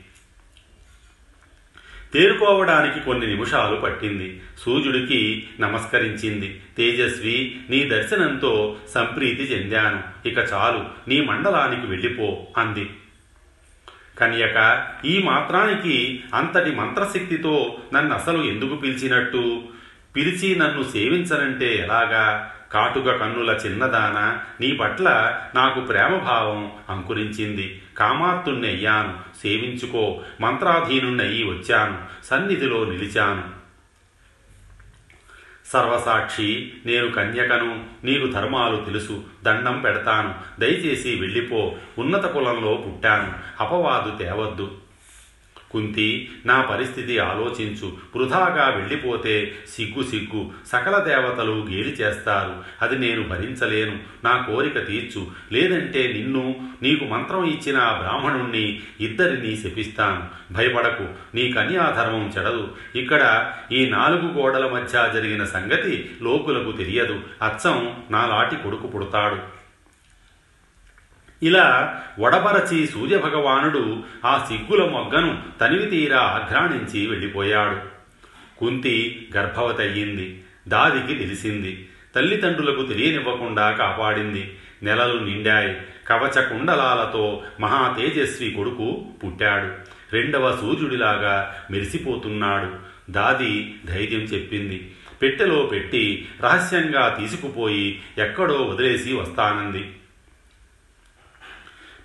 తేరుకోవడానికి 2.12 3.05
కొన్ని 3.05 3.27
నిమిషాలు 3.27 3.77
పట్టింది. 3.77 4.43
సూర్యుడికి 4.59 5.49
నమస్కరించింది. 5.61 6.61
తేజస్వి 6.77 7.61
నీ 7.71 7.85
దర్శనంతో 7.85 8.77
సంప్రీతి 8.95 9.43
చెందాను. 9.43 10.29
ఇక 10.29 10.38
చాలు 10.38 11.09
నీ 11.09 11.21
మండలానికి 11.21 11.87
వెళ్ళిపో 11.87 12.47
అంది. 12.57 12.91
కన్యక 14.19 14.87
ఈ 15.05 15.23
మాత్రానికి 15.23 16.25
అంతటి 16.35 16.71
మంత్రశక్తితో 16.71 17.79
నన్ను 17.95 18.15
అసలు 18.15 18.43
ఎందుకు 18.43 18.77
పిలిచినట్టు? 18.77 19.62
పిలిచి 20.17 20.57
నన్ను 20.57 20.83
సేవించనంటే 20.83 21.77
ఎలాగా? 21.77 22.55
కాటుక 22.73 23.11
కన్నుల 23.11 23.51
చిన్నదాన 23.51 24.39
నీ 24.61 24.73
పట్ల 24.73 25.39
నాకు 25.55 25.81
ప్రేమభావం 25.81 26.73
అంకురించింది. 26.89 27.83
కామాత్తుణ్ణయ్యాను 27.99 29.39
సేవించుకో 29.43 30.21
మంత్రాధీనుణ్ణయ్యి 30.41 31.45
వచ్చాను 31.45 31.99
సన్నిధిలో 32.25 32.85
నిలిచాను. 32.85 33.59
సర్వసాక్షి 35.67 36.73
నేను 36.87 37.11
కన్యకను 37.11 37.85
నీకు 38.05 38.27
ధర్మాలు 38.27 38.77
తెలుసు 38.77 39.25
దండం 39.45 39.81
పెడతాను. 39.81 40.61
దయచేసి 40.61 41.17
వెళ్ళిపో 41.21 41.75
ఉన్నత 41.99 42.25
కులంలో 42.25 42.75
పుట్టాను. 42.75 43.35
అపవాదు 43.63 44.25
తేవద్దు. 44.25 44.88
కుంతి 45.71 46.31
నా 46.47 46.61
పరిస్థితి 46.63 47.19
ఆలోచించు. 47.19 47.97
వృధాగా 48.17 48.75
వెళ్ళిపోతే 48.77 49.55
సిగ్గు 49.69 50.03
సిగ్గు. 50.03 50.51
సకల 50.67 51.05
దేవతలు 51.09 51.53
గేలి 51.53 51.91
చేస్తారు. 51.91 52.55
అది 52.83 52.99
నేను 52.99 53.23
భరించలేను. 53.23 53.99
నా 54.25 54.37
కోరిక 54.37 54.87
తీర్చు. 54.87 55.27
లేదంటే 55.53 56.13
నిన్ను 56.13 56.69
నీకు 56.83 57.05
మంత్రం 57.05 57.45
ఇచ్చిన 57.45 57.77
ఆ 57.77 57.99
బ్రాహ్మణుణ్ణి 57.99 58.81
ఇద్దరిని 59.01 59.57
శపిస్తాను. 59.57 60.55
భయపడకు. 60.55 61.05
నీ 61.35 61.53
కన్యాధర్మం 61.53 62.33
చెడదు. 62.39 62.69
ఇక్కడ 62.97 63.53
ఈ 63.73 63.87
నాలుగు 63.87 64.33
గోడల 64.33 64.67
మధ్య 64.69 65.11
జరిగిన 65.15 65.45
సంగతి 65.45 66.11
లోకులకు 66.23 66.73
తెలియదు. 66.73 67.21
అచ్చం 67.43 67.95
నాలాటి 68.11 68.57
కొడుకు 68.57 68.87
పుడతాడు. 68.87 69.58
ఇలా 71.42 72.02
వడబరచి 72.21 72.87
సూర్యభగవానుడు 72.87 74.02
ఆ 74.25 74.45
సిగ్గుల 74.49 74.85
మొగ్గను 74.85 75.42
తనివి 75.61 75.87
తీరా 75.87 76.18
ఆఘ్రాణించి 76.18 77.07
వెళ్ళిపోయాడు. 77.07 77.78
కుంతి 78.59 79.28
గర్భవతయ్యింది. 79.37 80.45
దాదికి 80.68 81.18
తెలిసింది. 81.18 81.88
తల్లిదండ్రులకు 82.16 82.83
తెలియనివ్వకుండా 82.83 83.71
కాపాడింది. 83.71 84.59
నెలలు 84.83 85.18
నిండాయి. 85.18 85.76
కవచ 86.09 86.49
కుండలాలతో 86.49 87.42
మహా 87.61 87.97
తేజస్వి 87.99 88.50
కొడుకు 88.50 89.07
పుట్టాడు. 89.25 89.73
రెండవ 90.12 90.57
సూర్యుడిలాగా 90.57 91.54
మెరిసిపోతున్నాడు. 91.71 92.73
దాది 93.12 93.75
ధైర్యం 93.87 94.21
చెప్పింది. 94.21 94.95
పెట్టెలో 95.23 95.66
పెట్టి 95.66 96.28
రహస్యంగా 96.42 97.16
తీసుకుపోయి 97.21 98.02
ఎక్కడో 98.18 98.54
వదిలేసి 98.54 99.12
వస్తానంది. 99.12 99.90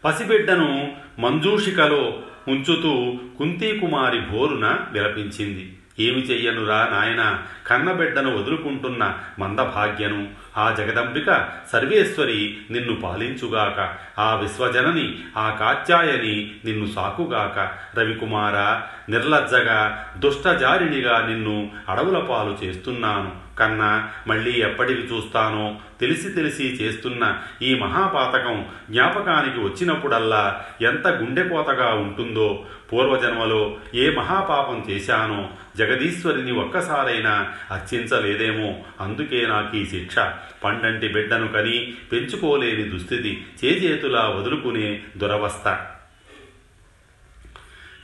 పసిబిడ్డను 0.05 0.95
మంజూషికలో 1.19 2.19
ఉంచుతూ 2.47 3.17
కుంతీకుమారి 3.37 4.19
భోరున 4.19 4.79
విలపించింది. 4.91 5.77
ఏమి 5.99 6.21
చెయ్యనురా 6.21 6.89
నాయన 6.93 7.39
కన్నబిడ్డను 7.67 8.37
వదులుకుంటున్న 8.37 9.13
మందభాగ్యను. 9.39 10.27
ఆ 10.57 10.75
జగదంబిక 10.77 11.49
సర్వేశ్వరి 11.71 12.57
నిన్ను 12.71 12.95
పాలించుగాక 12.95 13.95
ఆ 14.19 14.35
విశ్వజనని 14.35 15.19
ఆ 15.37 15.49
కాత్యాయని 15.59 16.51
నిన్ను 16.65 16.85
సాకుగాక. 16.85 17.71
రవికుమార 17.99 18.81
నిర్లజ్జగా 19.11 20.05
దుష్టజారిణిగా 20.17 21.27
నిన్ను 21.27 21.71
అడవుల 21.89 22.19
పాలు 22.19 22.57
చేస్తున్నాను. 22.63 23.42
కన్నా 23.59 24.11
మళ్ళీ 24.27 24.51
ఎప్పటికి 24.51 25.01
చూస్తానో 25.01 25.79
తెలిసి 26.01 26.29
తెలిసి 26.29 26.63
చేస్తున్న 26.63 27.37
ఈ 27.61 27.75
మహాపాతకం 27.75 28.65
జ్ఞాపకానికి 28.89 29.59
వచ్చినప్పుడల్లా 29.59 30.65
ఎంత 30.81 31.07
గుండెపోతగా 31.07 31.93
ఉంటుందో 31.93 32.65
పూర్వజన్మలో 32.93 33.77
ఏ 33.95 34.15
మహాపాపం 34.15 34.85
చేశానో 34.89 35.49
జగదీశ్వరిని 35.77 36.51
ఒక్కసారైనా 36.51 37.53
అర్చించలేదేమో. 37.71 38.75
అందుకే 39.01 39.45
నాకు 39.45 39.77
ఈ 39.77 39.85
శిక్ష. 39.85 40.15
పండంటి 40.63 41.07
బిడ్డను 41.07 41.47
కని 41.47 41.93
పెంచుకోలేని 42.11 42.83
దుస్థితి 42.83 43.45
చేజేతులా 43.65 44.29
వదులుకునే 44.29 45.01
దురవస్థ. 45.17 45.77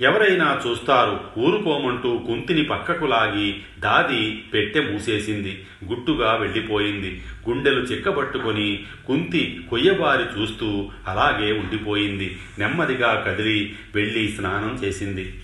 ఎవరైనా 0.01 0.62
చూస్తారు 0.68 1.20
ఊరుకోమంటూ 1.38 2.18
కుంతిని 2.18 2.63
పక్కకు 2.63 3.06
లాగి 3.06 3.62
దాది 3.79 4.32
పెట్టె 4.53 4.79
మూసేసింది. 4.82 5.65
గుట్టుగా 5.86 6.36
వెళ్ళిపోయింది. 6.36 7.24
గుండెలు 7.50 7.79
చిక్కబట్టుకొని 7.79 8.86
కుంతి 9.08 9.60
కొయ్యబారి 9.70 10.41
చూస్తూ 10.41 10.91
అలాగే 11.08 11.51
ఉండిపోయింది. 11.51 12.39
నెమ్మదిగా 12.60 13.24
కదిలి 13.27 13.75
వెళ్ళి 13.96 14.31
స్నానం 14.31 14.79
చేసింది. 14.83 15.44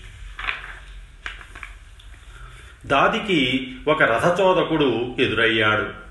దాదికి 2.86 3.74
ఒక 3.88 4.02
రథచోదకుడు 4.02 5.16
ఎదురయ్యాడు. 5.18 6.06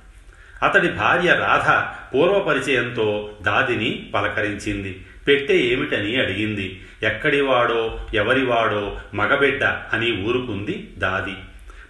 అతడి 0.65 0.89
భార్య 0.89 1.29
రాధ 1.29 1.69
పూర్వపరిచయంతో 2.13 3.35
దాదిని 3.41 4.09
పలకరించింది. 4.13 5.05
పెట్టె 5.27 5.53
ఏమిటని 5.53 6.21
అడిగింది. 6.21 6.85
ఎక్కడివాడో 7.03 8.07
ఎవరివాడో 8.13 8.99
మగబిడ్డ 9.13 9.63
అని 9.63 10.23
ఊరుకుంది 10.23 10.93
దాది. 10.97 11.33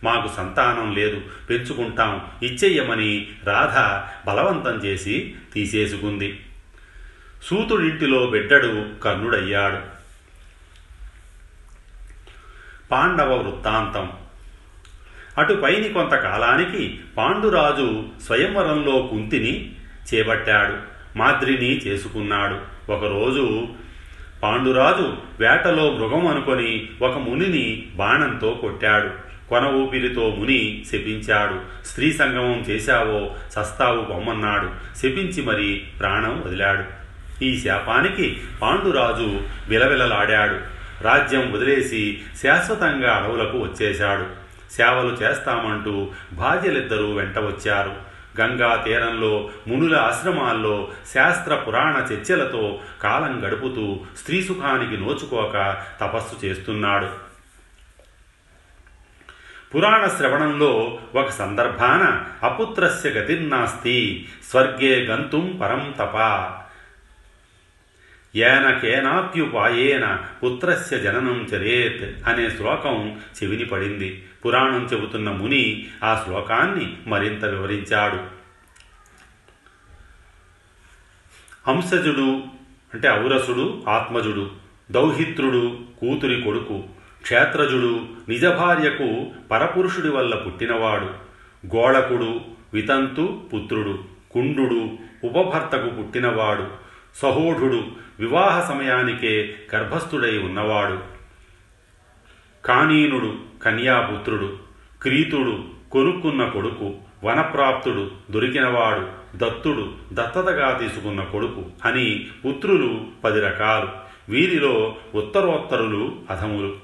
మాకు 0.03 0.35
సంతానం 0.37 0.95
లేదు 0.95 1.21
పెంచుకుంటాం 1.49 2.21
ఇచ్చెయ్యమని 2.43 3.27
రాధ 3.43 3.77
బలవంతం 4.29 4.85
చేసి 4.85 5.35
తీసేసుకుంది. 5.53 6.39
సూతుడింటిలో 7.43 8.27
బిడ్డడు 8.27 8.85
కర్ణుడయ్యాడు. 9.03 9.77
పాండవ 12.91 13.37
వృత్తాంతం. 13.37 14.11
అటుపైని 15.37 15.89
కొంతకాలానికి 15.89 16.99
పాండురాజు 17.17 18.05
స్వయంవరంలో 18.25 19.01
కుంతిని 19.01 19.75
చేపట్టాడు 20.13 20.75
మాద్రిని 21.17 21.77
చేసుకున్నాడు. 21.77 22.74
ఒకరోజు 22.89 23.67
పాండురాజు 24.43 25.13
వేటలో 25.39 25.91
మృగం 25.91 26.27
అనుకొని 26.27 26.89
ఒక 27.01 27.17
మునిని 27.17 27.87
బాణంతో 27.95 28.51
కొట్టాడు. 28.51 29.09
కొన 29.49 29.65
ఊపిరితో 29.65 30.35
ముని 30.39 30.85
శపించాడు. 30.91 31.85
స్త్రీ 31.85 32.13
సంగమం 32.13 32.65
చేశావో 32.69 33.35
సస్తావు 33.51 34.01
పొమ్మన్నాడు. 34.01 34.97
శపించి 34.97 35.43
మరి 35.43 35.83
ప్రాణం 35.99 36.43
వదిలాడు. 36.45 36.83
ఈ 37.43 37.59
శాపానికి 37.59 38.37
పాండురాజు 38.61 39.41
విలవిలలాడాడు. 39.69 40.75
రాజ్యం 41.03 41.53
వదిలేసి 41.53 42.21
శాశ్వతంగా 42.43 43.13
అడవులకు 43.13 43.57
వచ్చేశాడు. 43.57 44.45
సేవలు 44.73 45.17
చేస్తామంటూ 45.23 46.07
భార్యలిద్దరూ 46.33 47.13
వెంట 47.13 47.39
వచ్చారు. 47.39 48.04
గంగా 48.41 48.83
తీరంలో 48.85 49.49
మునుల 49.67 49.95
ఆశ్రమాల్లో 49.95 50.87
శాస్త్ర 51.13 51.55
పురాణ 51.55 52.07
చర్చలతో 52.13 52.79
కాలం 53.01 53.47
గడుపుతూ 53.47 53.99
స్త్రీ 54.17 54.43
సుఖానికి 54.43 54.97
నోచుకోక 54.97 55.83
తపస్సు 56.01 56.45
చేస్తున్నాడు. 56.45 57.09
పురాణ 59.75 60.07
శ్రవణంలో 60.07 60.99
ఒక 61.15 61.29
సందర్భాన 61.29 62.23
అపుత్రస్య 62.43 63.09
గతిర్నాస్తి 63.09 64.29
స్వర్గే 64.49 65.05
గంతుం 65.05 65.59
పరం 65.61 65.93
తప. 65.99 66.17
ఏన 68.35 68.79
కేనాప్యుపాయేన 68.83 70.19
పుత్రస్య 70.43 70.99
జననం 70.99 71.47
చరేత్ 71.53 72.29
అనే 72.29 72.49
శ్లోకం 72.49 73.19
చెవిని 73.43 73.65
పడింది. 73.65 74.23
పురాణం 74.45 74.89
చెబుతున్న 74.93 75.29
ముని 75.29 75.87
ఆ 76.03 76.23
శ్లోకాన్ని 76.25 76.97
మరింత 77.07 77.45
వివరించాడు. 77.45 78.17
హంసజుడు 81.67 82.43
అంటే 82.93 83.09
ఔరసుడు 83.09 83.83
ఆత్మజుడు 83.87 84.51
దౌహిత్రుడు 84.91 85.79
కూతురి 86.01 86.41
కొడుకు 86.41 86.83
క్షేత్రజుడు 87.21 88.07
నిజ 88.29 88.45
భార్యకు 88.45 89.31
పరపురుషుడి 89.51 90.09
వల్ల 90.09 90.35
పుట్టినవాడు 90.35 91.05
గోళకుడు 91.75 92.41
వితంతు 92.73 93.41
పుత్రుడు 93.53 94.03
కుండు 94.31 94.89
ఉపభర్తకు 95.23 95.89
పుట్టినవాడు 95.89 96.84
సహోఢుడు 97.15 97.83
వివాహ 98.19 98.73
సమయానికే 98.73 99.55
గర్భస్థుడై 99.75 100.37
ఉన్నవాడు. 100.37 101.03
కానీనుడు 102.65 103.39
కన్యాపుత్రుడు 103.63 104.59
క్రీతుడు 105.01 105.63
కొనుక్కున్న 105.91 106.47
కొడుకు 106.47 106.95
వనప్రాప్తుడు 107.23 108.11
దొరికినవాడు 108.31 109.07
దత్తుడు 109.35 109.93
దత్తతగా 110.13 110.77
తీసుకున్న 110.77 111.23
కొడుకు 111.23 111.65
అని 111.85 112.27
పుత్రులు 112.45 113.07
పది 113.23 113.41
రకాలు. 113.41 113.87
వీరిలో 114.31 114.97
ఉత్తరోత్తరులు 115.15 116.15
అధములు. 116.29 116.75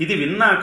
ఇది 0.00 0.14
విన్నాక 0.14 0.62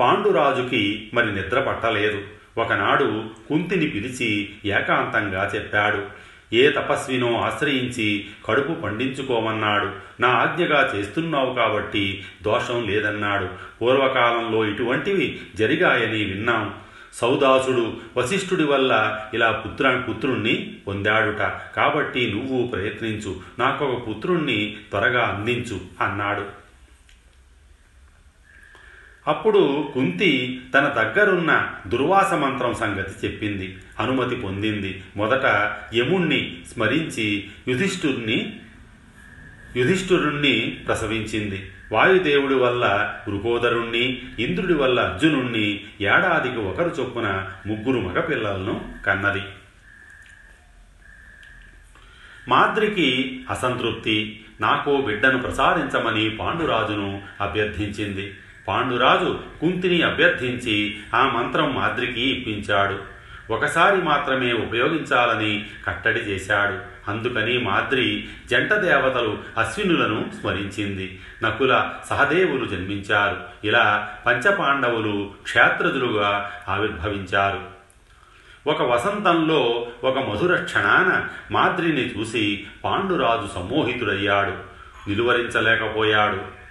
పాండురాజుకి 0.00 1.10
మరి 1.14 1.34
నిద్ర 1.34 1.60
పట్టలేదు. 1.60 2.22
ఒకనాడు 2.58 3.24
కుంతిని 3.48 3.86
పిలిచి 3.86 4.50
ఏకాంతంగా 4.64 5.52
చెప్పాడు. 5.54 6.21
ఏ 6.52 6.70
తపస్వినో 6.70 7.40
ఆశ్రయించి 7.40 8.26
కడుపు 8.46 8.72
పండించుకోమన్నాడు. 8.72 9.90
నా 10.20 10.28
ఆజ్ఞగా 10.28 10.92
చేస్తున్నావు 10.96 11.54
కాబట్టి 11.54 12.24
దోషం 12.42 12.88
లేదన్నాడు. 12.88 13.48
పూర్వకాలంలో 13.82 14.64
ఇటువంటివి 14.64 15.40
జరిగాయని 15.56 16.24
విన్నాం. 16.24 16.74
సౌదాసుడు 17.14 17.96
వశిష్ఠుడి 18.16 18.64
వల్ల 18.64 19.20
ఇలా 19.34 19.50
పుత్ర 19.50 20.02
పుత్రుణ్ణి 20.08 20.76
పొందాడుట. 20.88 21.52
కాబట్టి 21.76 22.32
నువ్వు 22.32 22.66
ప్రయత్నించు. 22.66 23.36
నాకొక 23.58 24.08
పుత్రుణ్ణి 24.08 24.76
త్వరగా 24.90 25.24
అందించు 25.24 25.80
అన్నాడు. 26.00 26.61
అప్పుడు 29.26 29.90
కుంతి 29.94 30.60
తన 30.74 30.88
దగ్గరున్న 30.88 31.70
దుర్వాస 31.86 32.34
మంత్రం 32.34 32.74
సంగతి 32.74 33.26
చెప్పింది. 33.26 33.78
అనుమతి 34.00 34.36
పొందింది. 34.36 35.02
మొదట 35.16 35.76
యముణ్ణి 35.94 36.62
స్మరించి 36.74 37.50
యుధిష్ఠుర్ని 37.68 38.60
యుధిష్ఠురుణ్ణి 39.76 40.78
ప్రసవించింది. 40.86 41.70
వాయుదేవుడి 41.92 42.54
వల్ల 42.54 43.14
వృకోదరుణ్ణి 43.28 44.22
ఇంద్రుడి 44.38 44.74
వల్ల 44.74 45.00
అర్జునుణ్ణి 45.00 45.84
ఏడాదికి 46.00 46.56
ఒకరు 46.56 46.94
చొప్పున 47.00 47.48
ముగ్గురు 47.66 48.00
మగపిల్లలను 48.00 48.94
కన్నది. 49.06 49.42
మాద్రికి 52.48 53.40
అసంతృప్తి. 53.50 54.44
నాకో 54.60 55.00
బిడ్డను 55.00 55.38
ప్రసాదించమని 55.38 56.30
పాండురాజును 56.30 57.22
అభ్యర్థించింది. 57.40 58.34
పాండురాజు 58.68 59.40
కుంతిని 59.60 60.02
అభ్యర్థించి 60.02 60.98
ఆ 61.14 61.28
మంత్రం 61.28 61.74
మాద్రికి 61.74 62.20
ఇప్పించాడు. 62.20 63.12
ఒకసారి 63.52 64.02
మాత్రమే 64.02 64.52
ఉపయోగించాలని 64.52 65.66
కట్టడి 65.86 66.20
చేశాడు. 66.20 66.92
అందుకని 67.10 67.58
మాద్రి 67.58 68.28
జంట 68.50 68.72
దేవతలు 68.72 69.38
అశ్వినులను 69.58 70.30
స్మరించింది. 70.40 71.20
నకుల 71.42 71.90
సహదేవులు 72.10 72.64
జన్మించారు. 72.64 73.66
ఇలా 73.66 74.16
పంచపాండవులు 74.26 75.30
క్షేత్రజులుగా 75.42 76.50
ఆవిర్భవించారు. 76.68 77.60
ఒక 78.70 78.82
వసంతంలో 78.82 79.86
ఒక 80.04 80.30
మధుర 80.30 80.56
క్షణాన 80.56 81.28
మాద్రిని 81.50 82.18
చూసి 82.18 82.64
పాండురాజు 82.84 83.54
సమ్మోహితుడయ్యాడు. 83.54 84.72
నిలువరించలేకపోయాడు 85.08 86.61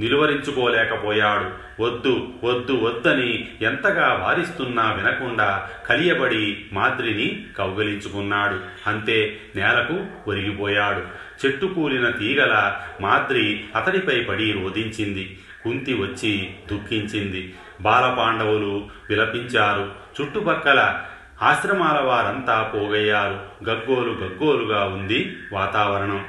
నిలువరించుకోలేకపోయాడు. 0.00 1.66
వద్దు 1.82 2.28
వద్దు 2.44 2.72
వద్దని 2.72 3.48
ఎంతగా 3.62 4.12
వారిస్తున్నా 4.12 4.92
వినకుండా 4.92 5.70
కలియబడి 5.86 6.64
మాద్రిని 6.72 7.46
కౌగలించుకున్నాడు. 7.58 8.88
అంతే 8.88 9.40
నేలకు 9.56 10.06
ఒరిగిపోయాడు. 10.30 11.02
చెట్టు 11.46 11.66
కూలిన 11.66 12.10
తీగల 12.10 12.76
మాద్రి 13.00 13.64
అతడిపై 13.76 14.20
పడి 14.20 14.52
రోధించింది. 14.52 15.38
కుంతి 15.64 15.94
వచ్చి 15.94 16.54
దుఃఖించింది. 16.72 17.54
బాలపాండవులు 17.80 18.88
విలపించారు. 19.10 19.92
చుట్టుపక్కల 20.20 21.00
ఆశ్రమాల 21.42 22.00
వారంతా 22.00 22.72
పోగయ్యారు. 22.74 23.68
గగ్గోలు 23.70 24.12
గగ్గోలుగా 24.12 24.84
ఉంది 24.84 25.36
వాతావరణం. 25.52 26.24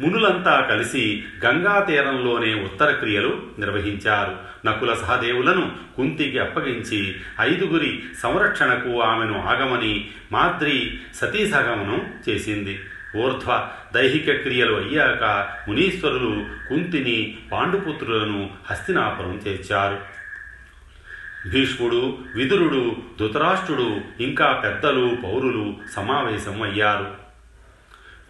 మునులంతా 0.00 0.60
కలిసి 0.60 1.24
గంగా 1.44 1.80
తీరంలోనే 1.80 2.54
ఉత్తర 2.54 2.90
క్రియలు 2.90 3.42
నిర్వహించారు. 3.58 4.36
నకుల 4.66 4.94
సహదేవులను 4.94 5.72
కుంతికి 5.96 6.38
అప్పగించి 6.38 7.14
ఐదుగురి 7.40 8.02
సంరక్షణకు 8.22 9.02
ఆమెను 9.02 9.40
ఆగమని 9.40 10.10
మాద్రి 10.32 10.98
సతీసగమనం 11.14 12.02
చేసింది. 12.28 12.80
ఊర్ధ్వ 13.16 13.68
దైహిక 13.94 14.32
క్రియలు 14.32 14.74
అయ్యాక 14.74 15.48
మునీశ్వరులు 15.68 16.46
కుంతిని 16.68 17.36
పాండుపుత్రులను 17.52 18.50
హస్తినాపురం 18.70 19.40
చేర్చారు. 19.48 20.14
భీష్ముడు 21.48 22.18
విదురుడు 22.36 22.96
ధృతరాష్ట్రుడు 23.18 24.00
ఇంకా 24.20 24.52
పెద్దలు 24.52 25.16
పౌరులు 25.24 25.76
సమావేశం 25.96 26.62
అయ్యారు 26.62 27.24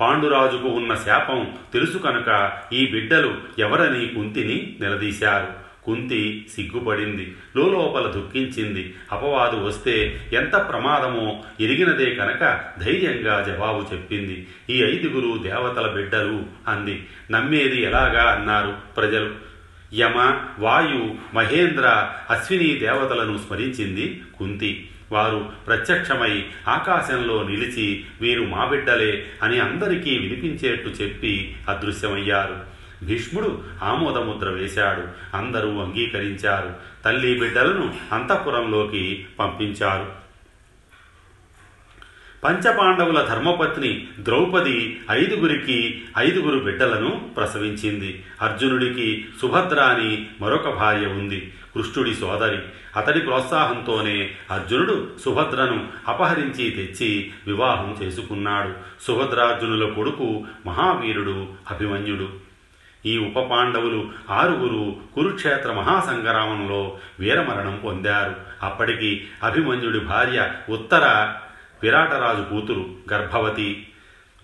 పాండురాజుకు 0.00 0.68
ఉన్న 0.68 0.94
శాపం 0.94 1.52
తెలుసు 1.72 1.98
కనుక 1.98 2.52
ఈ 2.72 2.86
బిడ్డలు 2.86 3.34
ఎవరని 3.58 4.06
కుంతిని 4.06 4.76
నిలదీశారు. 4.80 5.64
కుంతి 5.84 6.46
సిగ్గుపడింది 6.54 7.36
లోపల 7.56 8.10
దుఃఖించింది. 8.10 8.94
అపవాదు 9.12 9.56
వస్తే 9.56 10.20
ఎంత 10.32 10.52
ప్రమాదమో 10.68 11.42
ఎరిగినదే 11.60 12.14
కనుక 12.14 12.60
ధైర్యంగా 12.78 13.44
జవాబు 13.48 13.94
చెప్పింది. 13.94 14.46
ఈ 14.70 14.82
ఐదుగురు 14.82 15.42
దేవతల 15.42 15.86
బిడ్డలు 15.86 16.42
అంది. 16.68 17.06
నమ్మేది 17.30 17.82
ఎలాగా 17.82 18.30
అన్నారు 18.30 18.74
ప్రజలు. 18.96 19.30
యమ 19.94 20.40
వాయు 20.58 21.14
మహేంద్ర 21.34 22.10
అశ్విని 22.30 22.74
దేవతలను 22.74 23.38
స్మరించింది 23.38 24.22
కుంతి. 24.38 24.90
వారు 25.12 25.52
ప్రత్యక్షమై 25.66 26.44
ఆకాశంలో 26.68 27.42
నిలిచి 27.42 28.04
వీరు 28.20 28.42
మా 28.42 28.64
బిడ్డలే 28.64 29.26
అని 29.42 29.60
అందరికీ 29.60 30.18
వినిపించేట్టు 30.18 30.88
చెప్పి 30.88 31.56
అదృశ్యమయ్యారు. 31.68 32.74
భీష్ముడు 33.04 33.62
ఆమోదముద్ర 33.82 34.48
వేశాడు. 34.48 35.36
అందరూ 35.36 35.68
అంగీకరించారు. 35.68 36.72
తల్లి 37.04 37.40
బిడ్డలను 37.40 37.94
అంతఃపురంలోకి 38.12 39.26
పంపించారు. 39.38 40.23
పంచపాండవుల 42.44 43.22
ధర్మపత్ని 43.22 44.06
ద్రౌపది 44.20 45.00
ఐదుగురికి 45.10 46.02
ఐదుగురు 46.18 46.58
బిడ్డలను 46.58 47.30
ప్రసవించింది. 47.36 48.24
అర్జునుడికి 48.42 49.26
సుభద్ర 49.42 49.80
అని 49.80 50.26
మరొక 50.40 50.68
భార్య 50.68 51.06
ఉంది. 51.06 51.52
కృష్ణుడి 51.74 52.14
సోదరి. 52.14 52.58
అతడి 52.96 53.20
ప్రోత్సాహంతోనే 53.20 54.30
అర్జునుడు 54.50 55.08
సుభద్రను 55.24 55.86
అపహరించి 56.08 56.70
తెచ్చి 56.70 57.32
వివాహం 57.46 57.96
చేసుకున్నాడు. 58.02 58.72
సుభద్రార్జునుల 59.02 59.88
కొడుకు 59.88 60.44
మహావీరుడు 60.66 61.46
అభిమన్యుడు. 61.70 62.28
ఈ 63.06 63.18
ఉప 63.18 63.38
పాండవులు 63.38 64.08
ఆరుగురు 64.30 64.96
కురుక్షేత్ర 65.14 65.72
మహాసంగ్రామంలో 65.72 66.98
వీరమరణం 67.20 67.80
పొందారు. 67.84 68.36
అప్పటికి 68.62 69.24
అభిమన్యుడి 69.42 69.98
భార్య 69.98 70.50
ఉత్తర 70.68 71.34
విరాటరాజు 71.84 72.50
కూతురు 72.50 72.86
గర్భవతి. 73.12 73.88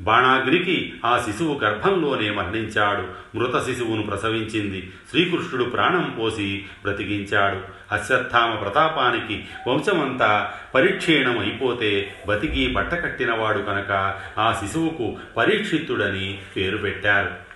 బాణాగ్రికి 0.01 0.93
ఆ 1.05 1.23
శిశువు 1.27 1.59
గర్భంలోనే 1.59 2.31
మరణించాడు. 2.31 3.37
మృత 3.37 3.67
శిశువును 3.67 4.03
ప్రసవించింది. 4.03 4.93
శ్రీకృష్ణుడు 5.11 5.65
ప్రాణం 5.65 6.17
పోసి 6.19 6.67
బ్రతికించాడు. 6.83 7.61
అశ్వత్థామ 7.95 8.55
ప్రతాపానికి 8.55 9.45
వంశమంతా 9.69 10.53
పరిక్షీణం 10.75 11.39
అయిపోతే 11.39 12.15
బతికి 12.29 12.69
బట్టకట్టినవాడు 12.69 13.59
కనుక 13.59 14.21
ఆ 14.39 14.61
శిశువుకు 14.61 15.17
పరీక్షిత్తుడని 15.37 16.39
పేరు 16.57 16.77
పెట్టారు. 16.77 17.51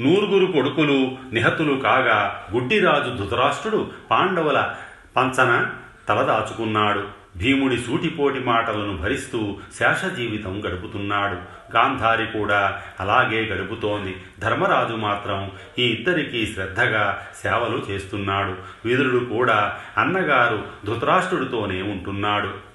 నూరుగురు 0.00 0.52
కొడుకులు 0.52 1.18
నిహతులు 1.32 1.74
కాగా 1.74 2.48
గుడ్డిరాజు 2.52 3.16
ధృతరాష్ట్రుడు 3.16 3.90
పాండవుల 4.10 4.74
పంచన 5.16 5.70
తలదాచుకున్నాడు 6.08 7.18
భీముడి 7.36 7.78
సూటిపోటి 7.78 8.40
మాటలను 8.40 8.96
భరిస్తూ 8.96 9.56
శేష 9.78 10.04
జీవితం 10.04 10.62
గడుపుతున్నాడు. 10.66 11.34
గాంధారి 11.76 12.26
కూడా 12.26 12.82
అలాగే 13.00 13.42
గడుపుతోంది. 13.42 14.16
ధర్మరాజు 14.38 14.94
మాత్రం 14.94 15.50
ఈ 15.78 15.82
ఇద్దరికీ 15.82 16.46
శ్రద్ధగా 16.46 17.26
సేవలు 17.42 17.82
చేస్తున్నాడు. 17.90 18.54
విదురుడు 18.84 19.24
కూడా 19.24 19.78
అన్నగారు 19.98 20.64
ధృతరాష్ట్రుడితోనే 20.86 21.82
ఉంటున్నాడు. 21.82 22.67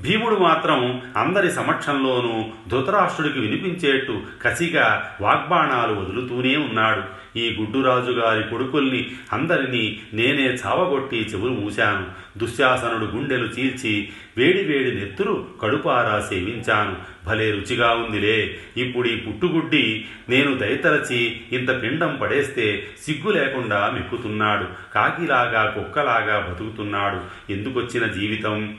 భీముడు 0.00 0.36
మాత్రం 0.36 1.02
అందరి 1.16 1.50
సమక్షంలోనూ 1.50 2.44
ధృతరాష్ట్రుడికి 2.68 3.40
వినిపించేట్టు 3.40 4.20
కసిగా 4.42 5.16
వాగ్బాణాలు 5.20 5.92
వదులుతూనే 5.92 6.56
ఉన్నాడు. 6.56 7.02
ఈ 7.38 7.56
గుడ్డురాజు 7.60 8.10
గారి 8.10 8.50
కొడుకుల్ని 8.50 9.10
అందరినీ 9.32 10.00
నేనే 10.12 10.42
చావగొట్టి 10.42 11.16
చెవులు 11.16 11.52
మూశాను. 11.52 12.06
దుశ్శాసనుడు 12.38 13.04
గుండెలు 13.04 13.44
చీల్చి 13.44 14.08
వేడి 14.36 14.62
వేడి 14.62 14.94
నెత్తురు 14.94 15.46
కడుపారా 15.62 16.20
సేవించాను. 16.20 16.96
భలే 17.26 17.50
రుచిగా 17.50 17.90
ఉందిలే. 17.90 18.58
ఇప్పుడు 18.76 19.08
ఈ 19.08 19.16
పుట్టుగుడ్డి 19.16 20.04
నేను 20.28 20.54
దయతలచి 20.54 21.40
ఇంత 21.52 21.82
పిండం 21.82 22.18
పడేస్తే 22.22 22.86
సిగ్గు 23.06 23.32
లేకుండా 23.32 23.90
మెక్కుతున్నాడు. 23.94 24.94
కాకిలాగా 24.94 25.72
కుక్కలాగా 25.74 26.48
బతుకుతున్నాడు. 26.50 27.52
ఎందుకొచ్చిన 27.52 28.06
జీవితం? 28.06 28.74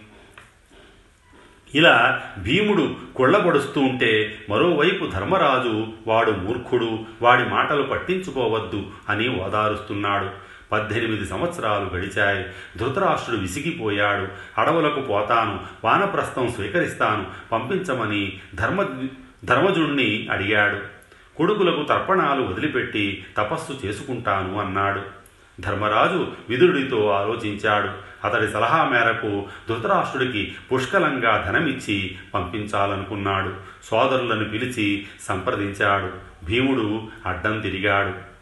ఇలా 1.75 2.21
భీముడు 2.38 2.95
కొళ్ళబడుస్తూ 3.15 3.81
ఉంటే 3.81 4.45
మరోవైపు 4.49 5.05
ధర్మరాజు 5.05 5.88
వాడు 6.07 6.31
మూర్ఖుడు 6.31 6.99
వాడి 7.21 7.49
మాటలు 7.49 7.83
పట్టించుకోవద్దు 7.83 8.83
అని 9.09 9.41
ఓదారుస్తున్నాడు. 9.43 10.29
పద్దెనిమిది 10.71 11.25
సంవత్సరాలు 11.25 11.95
గడిచాయి. 11.95 12.45
ధృతరాష్ట్రుడు 12.77 13.41
విసిగిపోయాడు. 13.41 14.27
అడవులకు 14.62 15.01
పోతాను 15.01 15.59
వానప్రస్థం 15.83 16.51
స్వీకరిస్తాను 16.51 17.25
పంపించమని 17.51 18.39
ధర్మ 18.55 18.86
ధర్మజుణ్ణి 19.45 20.27
అడిగాడు. 20.31 20.77
కొడుకులకు 21.38 21.83
తర్పణాలు 21.83 22.43
వదిలిపెట్టి 22.43 23.25
తపస్సు 23.38 23.86
చేసుకుంటాను 23.86 24.59
అన్నాడు. 24.59 25.22
ధర్మరాజు 25.59 26.31
విదురుడితో 26.49 27.09
ఆలోచించాడు. 27.09 27.89
అతడి 28.27 28.47
సలహా 28.47 28.89
మేరకు 28.89 29.45
ధృతరాష్ట్రుడికి 29.69 30.55
పుష్కలంగా 30.73 31.43
ధనమిచ్చి 31.47 32.15
పంపించాలనుకున్నాడు. 32.33 33.53
సోదరులను 33.83 34.49
పిలిచి 34.49 35.07
సంప్రదించాడు. 35.21 36.11
భీముడు 36.45 37.07
అడ్డం 37.25 37.59
తిరిగాడు. 37.59 38.33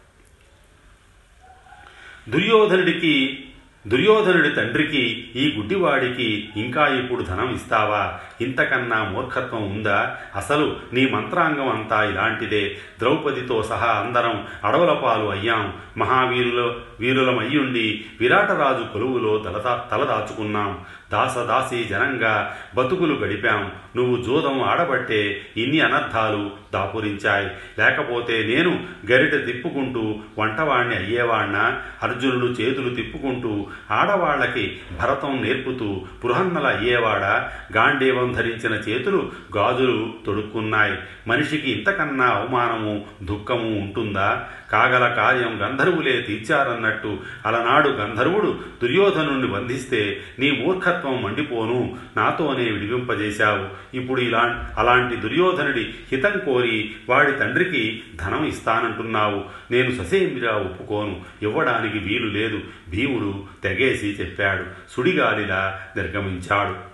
దుర్యోధనుడికి 2.30 3.44
దుర్యోధనుడి 3.86 4.50
తండ్రికి 4.50 5.30
ఈ 5.36 5.54
గుడ్డివాడికి 5.56 6.48
ఇంకా 6.56 6.86
ఇప్పుడు 6.86 7.22
ధనం 7.22 7.54
ఇస్తావా? 7.54 8.18
ఇంతకన్నా 8.40 9.04
మూర్ఖత్వం 9.04 9.72
ఉందా? 9.72 10.16
అసలు 10.36 10.76
నీ 10.92 11.08
మంత్రాంగం 11.10 11.68
అంతా 11.68 12.04
ఇలాంటిదే. 12.04 12.76
ద్రౌపదితో 12.98 13.62
సహా 13.62 13.86
అందరం 13.86 14.46
అడవుల 14.64 14.92
పాలు 14.92 15.24
అయ్యాం. 15.24 15.72
మహావీరుల 15.98 16.74
వీరులమయ్యుండి 17.00 18.04
విరాటరాజు 18.20 18.92
కొలువులో 18.92 19.38
తలదా 19.38 19.84
తలదాచుకున్నాం. 19.92 20.78
దాసదాసి 21.12 21.84
జనంగా 21.84 22.56
బతుకులు 22.74 23.14
గడిపాం. 23.14 23.72
నువ్వు 23.96 24.22
జూదం 24.22 24.62
ఆడబట్టే 24.62 25.46
ఇన్ని 25.56 25.80
అనర్థాలు 25.80 26.50
దాపురించాయి. 26.72 27.46
లేకపోతే 27.78 28.46
నేను 28.46 28.84
గరిట 29.10 29.46
తిప్పుకుంటూ 29.46 30.18
వంటవాణ్ణి 30.38 30.96
అయ్యేవాణ్ణా? 30.96 31.80
అర్జునుడు 32.02 32.46
చేతులు 32.46 32.94
తిప్పుకుంటూ 32.94 33.66
ఆడవాళ్ళకి 33.90 34.80
భరతం 35.00 35.42
నేర్పుతూ 35.42 36.02
బృహన్నల 36.24 36.66
అయ్యేవాడ? 36.66 37.50
గాంధీవం 37.76 38.32
ధరించిన 38.32 38.72
చేతులు 38.72 39.30
గాజులు 39.56 40.14
తొడుక్కున్నాయి. 40.26 40.98
మనిషికి 41.28 41.70
ఇంతకన్నా 41.70 42.24
అవమానము 42.24 43.04
దుఃఖము 43.22 43.80
ఉంటుందా? 43.80 44.48
కాగల 44.72 45.14
కార్యం 45.14 45.58
గంధర్వులే 45.62 46.20
తీర్చారన్నట్టు 46.20 47.18
అలనాడు 47.46 47.88
గంధర్వుడు 47.88 48.58
దుర్యోధనుణ్ణి 48.82 49.46
బంధిస్తే 49.46 50.20
నీ 50.38 50.50
మూర్ఖత్వం 50.50 51.22
మండిపోను. 51.22 51.96
నాతోనే 52.16 52.70
విడివింపజేశావు 52.70 53.96
ఇప్పుడు 53.96 54.20
ఇలా 54.20 54.70
అలాంటి 54.78 55.16
దుర్యోధనుడి 55.16 55.94
హితం 56.12 56.32
కోరి 56.46 56.94
వాడి 57.08 57.32
తండ్రికి 57.32 58.02
ధనం 58.16 58.44
ఇస్తానంటున్నావు. 58.44 59.44
నేను 59.70 59.90
ససేమిరా 59.90 60.52
ఒప్పుకోను. 60.52 61.20
ఇవ్వడానికి 61.42 61.98
వీలు 61.98 62.26
లేదు. 62.26 62.60
భీముడు 62.88 63.44
తెగేసి 63.62 64.06
చెప్పాడు. 64.20 64.64
సుడిగాలిలా 64.90 65.80
నిర్గమించాడు 65.96 66.92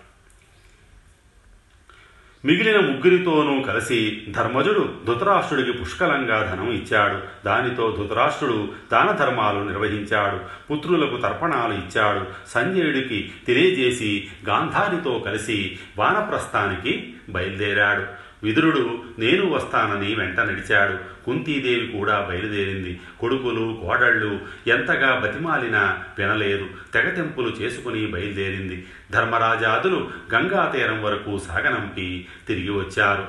మిగిలిన 2.44 2.81
ముగ్గురితోనూ 2.81 3.62
కలిసి 3.62 4.22
ధర్మజుడు 4.31 4.94
ధృతరాష్ట్రుడికి 5.07 5.72
పుష్కలంగా 5.72 6.42
ధనం 6.44 6.70
ఇచ్చాడు. 6.70 7.46
దానితో 7.46 7.94
ధృతరాష్ట్రుడు 7.98 8.72
దాన 8.92 9.11
ధర్మాలు 9.12 9.59
నిర్వహించాడు. 9.64 10.40
పుత్రులకు 10.72 11.16
తర్పణాలు 11.16 11.72
ఇచ్చాడు. 11.74 12.26
సంజయుడికి 12.48 13.33
తెలియజేసి 13.46 14.28
గాంధారితో 14.48 15.18
కలిసి 15.26 15.78
వానప్రస్థానికి 15.98 17.14
బయలుదేరాడు. 17.28 18.28
విదురుడు 18.42 19.03
నేను 19.18 19.51
వస్తానని 19.51 20.14
వెంట 20.14 20.40
నడిచాడు. 20.40 21.24
కుంతీదేవి 21.24 21.87
కూడా 21.87 22.20
బయలుదేరింది. 22.20 23.01
కొడుకులు 23.20 23.79
కోడళ్ళు 23.83 24.40
ఎంతగా 24.66 25.20
బతిమాలినా 25.20 26.05
వినలేదు. 26.18 26.70
తెగతెంపులు 26.94 27.48
చేసుకుని 27.48 28.07
బయలుదేరింది. 28.07 28.87
ధర్మరాజాదులు 29.11 30.11
గంగా 30.35 30.72
తీరం 30.77 31.03
వరకు 31.03 31.38
సాగనంపి 31.38 32.29
తిరిగి 32.48 32.70
వచ్చారు. 32.70 33.29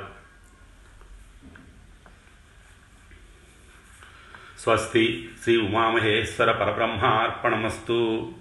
స్వస్తి 4.60 5.30
శ్రీ 5.44 5.58
ఉమామహేశ్వర 5.58 6.52
పరబ్రహ్మార్పణమస్తు. 6.52 8.32